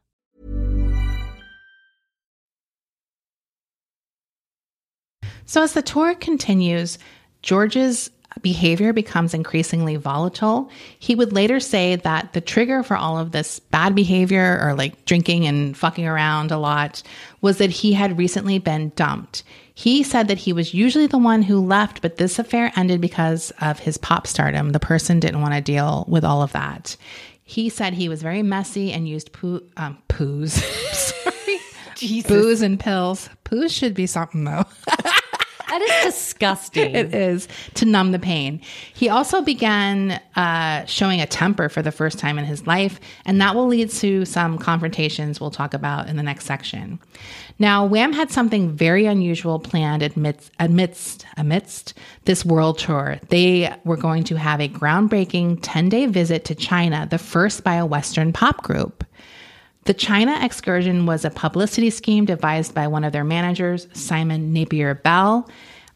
[5.44, 6.98] So as the tour continues,
[7.42, 8.10] George's
[8.40, 10.70] behavior becomes increasingly volatile.
[10.98, 15.04] He would later say that the trigger for all of this bad behavior or like
[15.04, 17.02] drinking and fucking around a lot
[17.42, 19.42] was that he had recently been dumped.
[19.76, 23.52] He said that he was usually the one who left, but this affair ended because
[23.60, 24.70] of his pop stardom.
[24.70, 26.96] The person didn't want to deal with all of that.
[27.42, 30.50] He said he was very messy and used poo, um, poos.
[30.92, 32.22] Sorry.
[32.22, 33.28] Booze and pills.
[33.44, 34.64] Poos should be something though.
[35.74, 36.94] That is disgusting.
[36.94, 38.60] It is to numb the pain.
[38.92, 43.40] He also began uh, showing a temper for the first time in his life, and
[43.40, 47.00] that will lead to some confrontations we'll talk about in the next section.
[47.58, 51.94] Now, Wham had something very unusual planned amidst, amidst, amidst
[52.24, 53.18] this world tour.
[53.28, 57.76] They were going to have a groundbreaking 10 day visit to China, the first by
[57.76, 59.04] a Western pop group.
[59.84, 64.94] The China excursion was a publicity scheme devised by one of their managers, Simon Napier
[64.94, 65.48] Bell.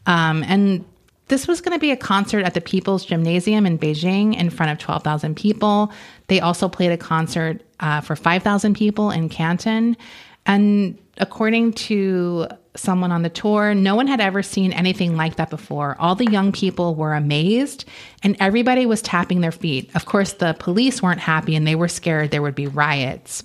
[0.05, 0.85] Um, and
[1.27, 4.71] this was going to be a concert at the People's Gymnasium in Beijing in front
[4.71, 5.91] of 12,000 people.
[6.27, 9.97] They also played a concert uh, for 5,000 people in Canton.
[10.45, 15.49] And according to someone on the tour, no one had ever seen anything like that
[15.49, 15.97] before.
[15.99, 17.85] All the young people were amazed
[18.23, 19.89] and everybody was tapping their feet.
[19.95, 23.43] Of course, the police weren't happy and they were scared there would be riots.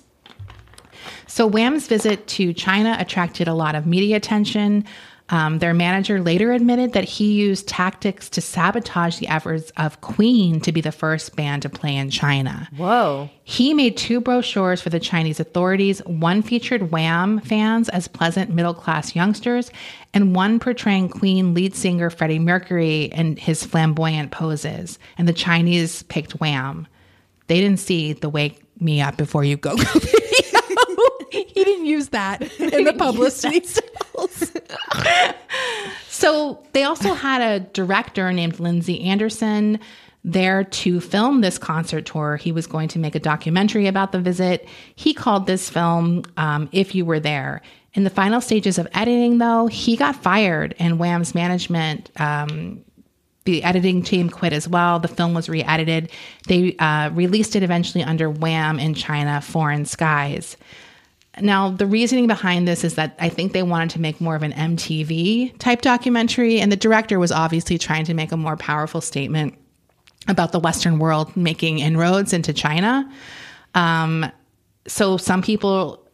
[1.27, 4.85] So Wham's visit to China attracted a lot of media attention.
[5.29, 10.59] Um, their manager later admitted that he used tactics to sabotage the efforts of Queen
[10.61, 12.69] to be the first band to play in China.
[12.77, 13.29] Whoa.
[13.43, 15.99] He made two brochures for the Chinese authorities.
[16.05, 19.71] One featured Wham fans as pleasant middle class youngsters,
[20.13, 24.99] and one portraying Queen lead singer Freddie Mercury and his flamboyant poses.
[25.17, 26.87] And the Chinese picked Wham.
[27.47, 30.61] They didn't see the Wake Me Up Before You Go Go video.
[31.31, 33.61] he didn't use that in the publicity
[34.27, 34.51] stills.
[36.07, 39.79] so they also had a director named Lindsay Anderson
[40.23, 42.35] there to film this concert tour.
[42.35, 44.67] He was going to make a documentary about the visit.
[44.95, 47.61] He called this film um, If You Were There.
[47.93, 52.83] In the final stages of editing, though, he got fired, and Wham's management um,
[53.45, 54.99] the editing team quit as well.
[54.99, 56.11] The film was re edited.
[56.47, 60.57] They uh, released it eventually under Wham in China, Foreign Skies.
[61.41, 64.43] Now, the reasoning behind this is that I think they wanted to make more of
[64.43, 69.01] an MTV type documentary, and the director was obviously trying to make a more powerful
[69.01, 69.57] statement
[70.27, 73.11] about the Western world making inroads into China.
[73.73, 74.31] Um,
[74.87, 76.04] so some people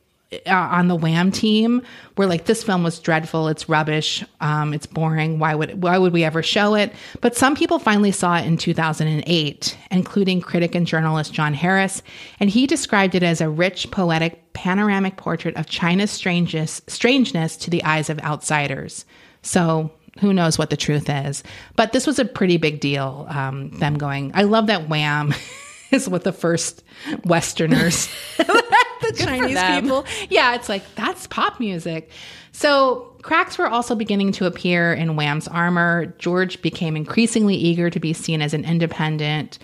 [0.48, 1.82] uh, on the Wham team
[2.18, 3.48] were like, "This film was dreadful.
[3.50, 4.24] It's rubbish.
[4.40, 5.40] Um, it's boring.
[5.40, 8.58] Why would why would we ever show it?" But some people finally saw it in
[8.58, 12.02] 2008, including critic and journalist John Harris,
[12.40, 17.70] and he described it as a rich, poetic, panoramic portrait of China's strangeness, strangeness to
[17.70, 19.06] the eyes of outsiders.
[19.42, 19.92] So.
[20.20, 21.42] Who knows what the truth is?
[21.78, 23.26] But this was a pretty big deal.
[23.30, 24.34] Um, them going.
[24.36, 25.34] I love that Wham
[25.92, 26.84] is what the first
[27.26, 30.06] Westerners the Chinese people.
[30.30, 32.10] Yeah, it's like that's pop music.
[32.52, 36.08] So cracks were also beginning to appear in Wham's armor.
[36.18, 39.60] George became increasingly eager to be seen as an independent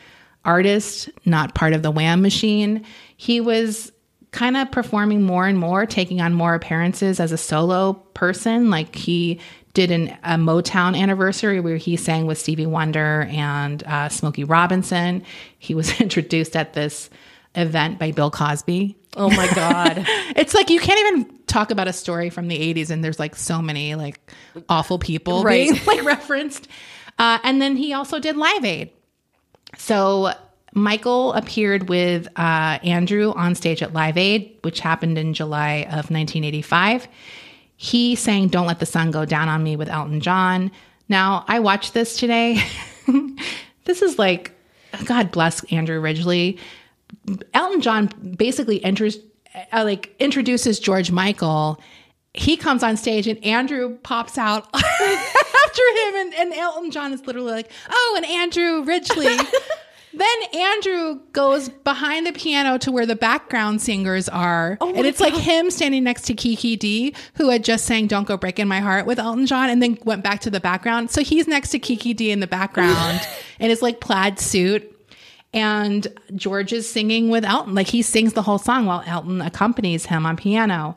[0.45, 2.85] artist, not part of the Wham machine.
[3.17, 3.91] He was
[4.31, 8.69] kind of performing more and more, taking on more appearances as a solo person.
[8.69, 9.39] Like he
[9.77, 15.21] did an, a Motown anniversary where he sang with Stevie Wonder and uh, Smokey Robinson.
[15.59, 17.11] He was introduced at this
[17.53, 18.97] event by Bill Cosby.
[19.15, 20.03] Oh my God.
[20.35, 23.35] It's like you can't even talk about a story from the 80s and there's like
[23.35, 24.19] so many like
[24.67, 25.69] awful people Right.
[25.71, 26.67] being like referenced.
[27.19, 28.89] Uh, and then he also did Live Aid.
[29.77, 30.31] So
[30.73, 36.09] Michael appeared with uh, Andrew on stage at Live Aid, which happened in July of
[36.09, 37.07] 1985.
[37.77, 40.71] He sang Don't Let the Sun Go Down on Me with Elton John.
[41.07, 42.61] Now, I watched this today.
[43.85, 44.51] this is like,
[45.05, 46.57] God bless Andrew Ridgeley.
[47.53, 49.19] Elton John basically enters,
[49.71, 51.79] uh, like, introduces George Michael.
[52.33, 57.25] He comes on stage and Andrew pops out after him, and, and Elton John is
[57.25, 59.37] literally like, "Oh, and Andrew Ridgeley."
[60.19, 65.33] then Andrew goes behind the piano to where the background singers are, and it's like
[65.33, 69.05] him standing next to Kiki Dee, who had just sang "Don't Go Breaking My Heart"
[69.05, 71.11] with Elton John, and then went back to the background.
[71.11, 73.21] So he's next to Kiki Dee in the background
[73.59, 74.93] in his like plaid suit.
[75.53, 77.73] And George is singing with Elton.
[77.73, 80.95] Like he sings the whole song while Elton accompanies him on piano.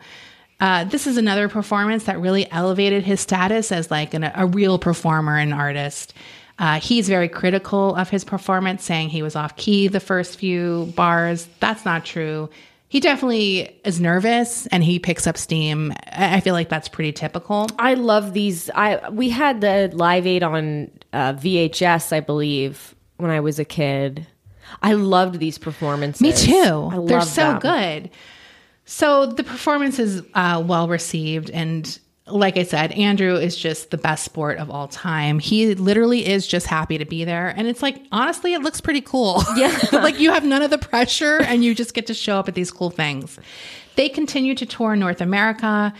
[0.60, 4.78] Uh, this is another performance that really elevated his status as like an, a real
[4.78, 6.12] performer and artist.
[6.61, 10.92] Uh, he's very critical of his performance, saying he was off key the first few
[10.94, 11.48] bars.
[11.58, 12.50] That's not true.
[12.88, 15.94] He definitely is nervous and he picks up steam.
[16.12, 17.68] I feel like that's pretty typical.
[17.78, 18.68] I love these.
[18.74, 23.64] I we had the Live Aid on uh, VHS, I believe, when I was a
[23.64, 24.26] kid.
[24.82, 26.20] I loved these performances.
[26.20, 26.90] Me too.
[26.92, 27.58] I They're so them.
[27.61, 28.11] good.
[28.84, 31.98] So the performance is uh, well received, and
[32.32, 35.38] like I said, Andrew is just the best sport of all time.
[35.38, 39.00] He literally is just happy to be there, and it's like honestly, it looks pretty
[39.00, 39.42] cool.
[39.56, 39.78] Yeah.
[39.92, 42.54] like you have none of the pressure, and you just get to show up at
[42.54, 43.38] these cool things.
[43.96, 45.92] They continue to tour North America,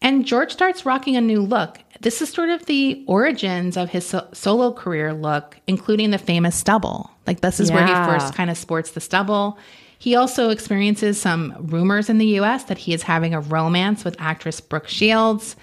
[0.00, 1.78] and George starts rocking a new look.
[2.00, 6.56] This is sort of the origins of his so- solo career look, including the famous
[6.56, 7.10] stubble.
[7.26, 9.58] Like this is where he first kind of sports the stubble.
[10.02, 14.16] He also experiences some rumors in the US that he is having a romance with
[14.18, 15.54] actress Brooke Shields,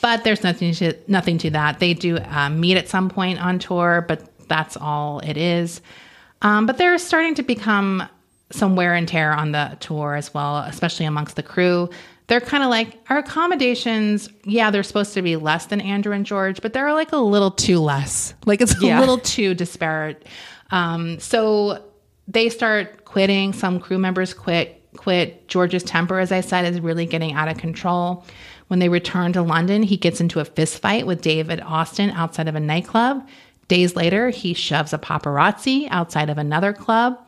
[0.00, 1.80] but there's nothing to nothing to that.
[1.80, 5.80] They do uh, meet at some point on tour, but that's all it is.
[6.40, 8.04] Um, but there's starting to become
[8.52, 11.90] some wear and tear on the tour as well, especially amongst the crew.
[12.28, 14.28] They're kind of like our accommodations.
[14.44, 17.50] Yeah, they're supposed to be less than Andrew and George, but they're like a little
[17.50, 18.34] too less.
[18.46, 20.28] Like it's a little too disparate.
[20.70, 21.82] Um, so
[22.28, 23.52] they start quitting.
[23.52, 24.76] Some crew members quit.
[24.96, 25.48] Quit.
[25.48, 28.24] George's temper, as I said, is really getting out of control.
[28.68, 32.46] When they return to London, he gets into a fist fight with David Austin outside
[32.46, 33.26] of a nightclub.
[33.66, 37.18] Days later, he shoves a paparazzi outside of another club.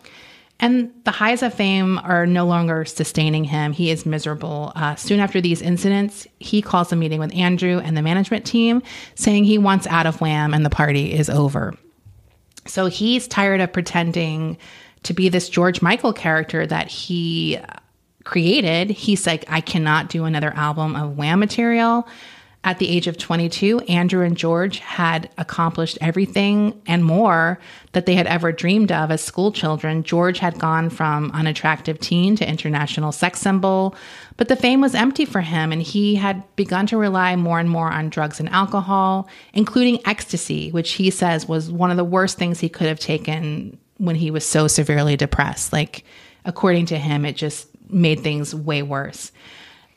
[0.61, 3.72] And the highs of fame are no longer sustaining him.
[3.72, 4.70] He is miserable.
[4.76, 8.83] Uh, soon after these incidents, he calls a meeting with Andrew and the management team,
[9.16, 11.74] saying he wants out of Wham and the party is over.
[12.66, 14.57] So he's tired of pretending
[15.05, 17.59] to be this George Michael character that he
[18.25, 18.91] created.
[18.91, 22.07] He's like, I cannot do another album of Wham material.
[22.65, 27.59] At the age of 22, Andrew and George had accomplished everything and more
[27.91, 30.05] that they had ever dreamed of as school children.
[30.05, 33.97] George had gone from unattractive teen to international sex symbol,
[34.37, 37.69] but the fame was empty for him, and he had begun to rely more and
[37.69, 42.39] more on drugs and alcohol, including ecstasy, which he says was one of the worst
[42.39, 45.73] things he could have taken when he was so severely depressed.
[45.73, 46.05] Like,
[46.45, 49.33] according to him, it just made things way worse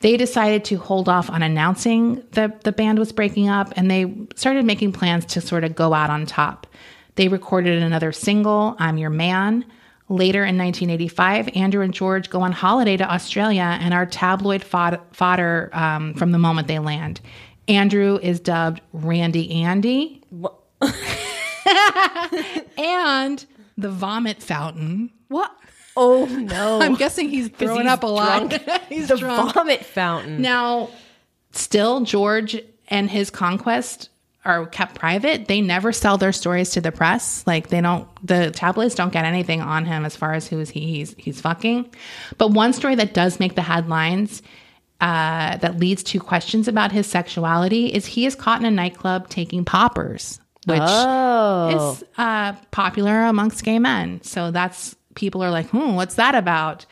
[0.00, 4.14] they decided to hold off on announcing that the band was breaking up and they
[4.34, 6.66] started making plans to sort of go out on top.
[7.14, 9.64] They recorded another single, I'm Your Man.
[10.08, 15.00] Later in 1985, Andrew and George go on holiday to Australia and are tabloid fod-
[15.12, 17.20] fodder um, from the moment they land.
[17.66, 20.22] Andrew is dubbed Randy Andy.
[22.78, 23.44] and
[23.76, 25.10] the vomit fountain.
[25.28, 25.50] What?
[25.96, 26.80] Oh no!
[26.82, 28.52] I'm guessing he's throwing he's up a lot.
[28.88, 29.54] he's the drunk.
[29.54, 30.42] vomit fountain.
[30.42, 30.90] Now,
[31.52, 34.10] still, George and his conquest
[34.44, 35.48] are kept private.
[35.48, 37.44] They never sell their stories to the press.
[37.46, 40.70] Like they don't, the tabloids don't get anything on him as far as who is
[40.70, 41.92] he, he's he's fucking.
[42.38, 44.42] But one story that does make the headlines.
[44.98, 49.28] Uh, that leads to questions about his sexuality is he is caught in a nightclub
[49.28, 54.20] taking poppers, which oh, is uh, popular amongst gay men.
[54.22, 56.86] So that's people are like, hmm, what's that about?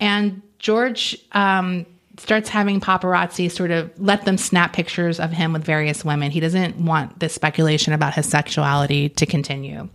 [0.00, 5.62] And George um, starts having paparazzi sort of let them snap pictures of him with
[5.62, 6.30] various women.
[6.30, 9.88] He doesn't want this speculation about his sexuality to continue.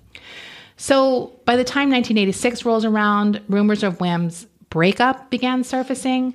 [0.78, 6.34] So by the time 1986 rolls around, rumors of Wham's breakup began surfacing.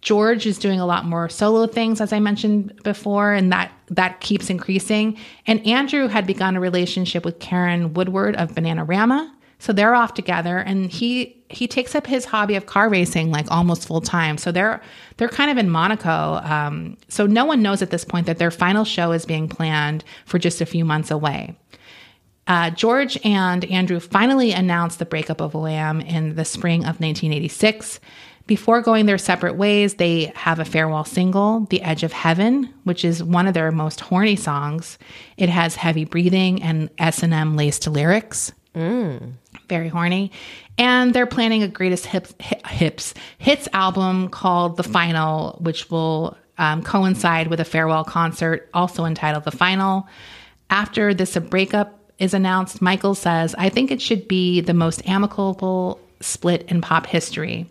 [0.00, 4.20] George is doing a lot more solo things, as I mentioned before, and that that
[4.20, 5.16] keeps increasing.
[5.46, 10.58] And Andrew had begun a relationship with Keren Woodward of Bananarama, so they're off together.
[10.58, 14.38] And he he takes up his hobby of car racing like almost full time.
[14.38, 14.80] So they're
[15.16, 16.40] they're kind of in Monaco.
[16.44, 20.04] Um, so no one knows at this point that their final show is being planned
[20.26, 21.56] for just a few months away.
[22.46, 28.00] Uh, George and Andrew finally announced the breakup of Wham in the spring of 1986.
[28.48, 33.04] Before going their separate ways, they have a farewell single, The Edge of Heaven, which
[33.04, 34.98] is one of their most horny songs.
[35.36, 38.50] It has heavy breathing and S&M laced lyrics.
[39.68, 40.32] Very horny.
[40.78, 46.82] And they're planning a greatest hips, hips hits album called The Final, which will um,
[46.82, 50.08] coincide with a farewell concert, also entitled The Final.
[50.70, 56.00] After this breakup is announced, Michael says, I think it should be the most amicable
[56.20, 57.66] split in pop history.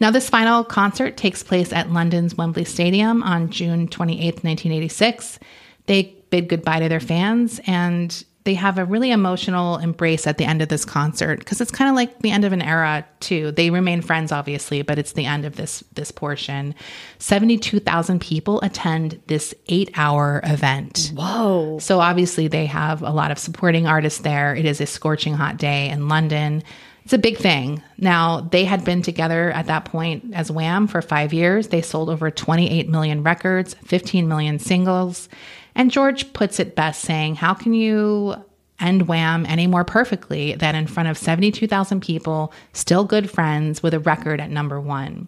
[0.00, 5.38] Now, this final concert takes place at London's Wembley Stadium on June 28th, 1986.
[5.86, 10.44] They bid goodbye to their fans and they have a really emotional embrace at the
[10.44, 13.52] end of this concert because it's kind of like the end of an era too.
[13.52, 16.74] They remain friends obviously, but it's the end of this this portion.
[17.18, 21.12] 72,000 people attend this 8-hour event.
[21.14, 21.78] Whoa.
[21.78, 24.56] So obviously they have a lot of supporting artists there.
[24.56, 26.64] It is a scorching hot day in London.
[27.04, 27.82] It's a big thing.
[27.98, 31.68] Now, they had been together at that point as Wham for 5 years.
[31.68, 35.28] They sold over 28 million records, 15 million singles.
[35.74, 38.36] And George puts it best saying, "How can you
[38.78, 43.94] end Wham any more perfectly than in front of 72,000 people, still good friends with
[43.94, 45.26] a record at number 1?"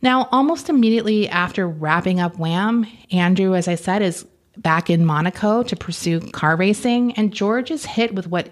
[0.00, 4.26] Now, almost immediately after wrapping up Wham, Andrew, as I said, is
[4.56, 8.50] back in Monaco to pursue car racing, and George is hit with what,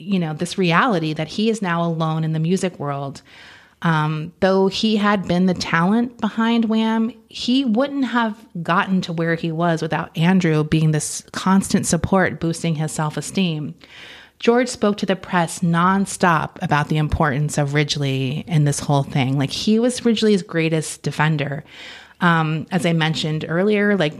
[0.00, 3.22] you know, this reality that he is now alone in the music world.
[3.82, 9.36] Um, though he had been the talent behind Wham, he wouldn't have gotten to where
[9.36, 13.74] he was without Andrew being this constant support, boosting his self esteem.
[14.38, 19.38] George spoke to the press nonstop about the importance of Ridgeley in this whole thing.
[19.38, 21.64] Like he was Ridgeley's greatest defender.
[22.22, 24.14] Um, as I mentioned earlier, like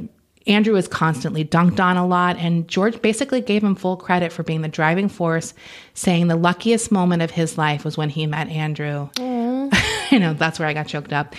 [0.47, 4.43] Andrew was constantly dunked on a lot, and George basically gave him full credit for
[4.43, 5.53] being the driving force,
[5.95, 9.11] saying the luckiest moment of his life was when he met Andrew.
[9.19, 11.35] you know, that's where I got choked up.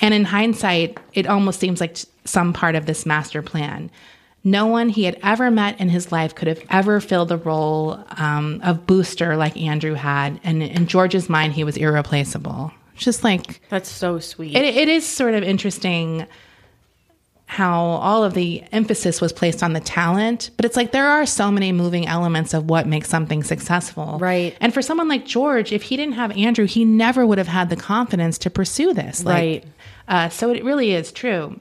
[0.00, 3.90] And in hindsight, it almost seems like some part of this master plan.
[4.44, 8.04] No one he had ever met in his life could have ever filled the role
[8.16, 10.38] um, of booster like Andrew had.
[10.44, 12.72] And in George's mind, he was irreplaceable.
[12.94, 14.56] Just like That's so sweet.
[14.56, 16.26] it, it is sort of interesting
[17.48, 21.24] how all of the emphasis was placed on the talent, but it's like there are
[21.24, 24.18] so many moving elements of what makes something successful.
[24.20, 24.56] Right.
[24.60, 27.70] And for someone like George, if he didn't have Andrew, he never would have had
[27.70, 29.24] the confidence to pursue this.
[29.24, 29.64] Like, Right.
[30.08, 31.58] Uh, so it really is true.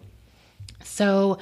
[0.83, 1.37] So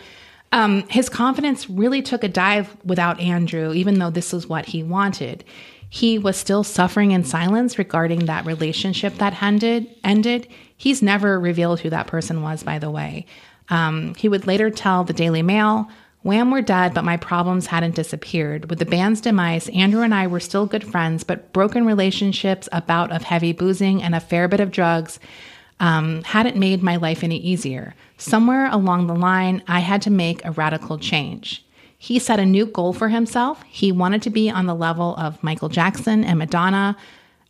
[0.51, 4.83] um, his confidence really took a dive without Andrew, even though this was what he
[4.83, 5.43] wanted.
[5.89, 9.87] He was still suffering in silence regarding that relationship that ended.
[10.03, 10.47] Ended.
[10.75, 13.25] He's never revealed who that person was, by the way.
[13.70, 15.88] Um, he would later tell the Daily Mail,
[16.24, 18.70] Wham were dead, but my problems hadn't disappeared.
[18.70, 22.82] With the band's demise, Andrew and I were still good friends, but broken relationships, a
[22.82, 25.20] bout of heavy boozing, and a fair bit of drugs
[25.82, 27.93] um, hadn't made my life any easier.
[28.18, 31.66] Somewhere along the line, I had to make a radical change.
[31.97, 33.61] He set a new goal for himself.
[33.64, 36.95] He wanted to be on the level of Michael Jackson and Madonna,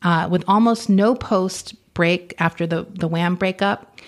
[0.01, 3.99] uh, with almost no post break after the, the Wham breakup.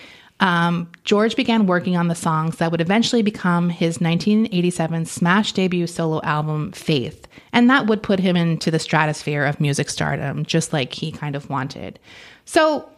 [0.41, 5.87] Um, George began working on the songs that would eventually become his 1987 smash debut
[5.87, 7.27] solo album, Faith.
[7.53, 11.35] And that would put him into the stratosphere of music stardom, just like he kind
[11.35, 11.99] of wanted.
[12.43, 12.89] So,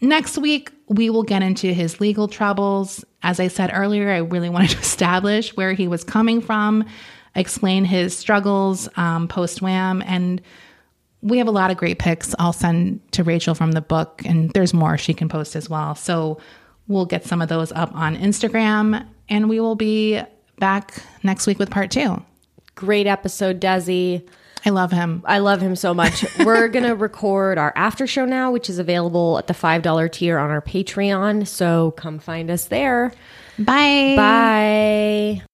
[0.00, 3.04] next week, we will get into his legal troubles.
[3.22, 6.84] As I said earlier, I really wanted to establish where he was coming from,
[7.36, 10.42] explain his struggles um, post Wham, and
[11.22, 12.34] we have a lot of great pics.
[12.38, 15.94] I'll send to Rachel from the book, and there's more she can post as well.
[15.94, 16.38] So
[16.88, 20.20] we'll get some of those up on Instagram, and we will be
[20.58, 22.22] back next week with part two.
[22.74, 24.26] Great episode, Desi.
[24.66, 25.22] I love him.
[25.26, 26.24] I love him so much.
[26.44, 30.38] We're going to record our after show now, which is available at the $5 tier
[30.38, 31.46] on our Patreon.
[31.46, 33.12] So come find us there.
[33.58, 34.14] Bye.
[34.16, 35.53] Bye.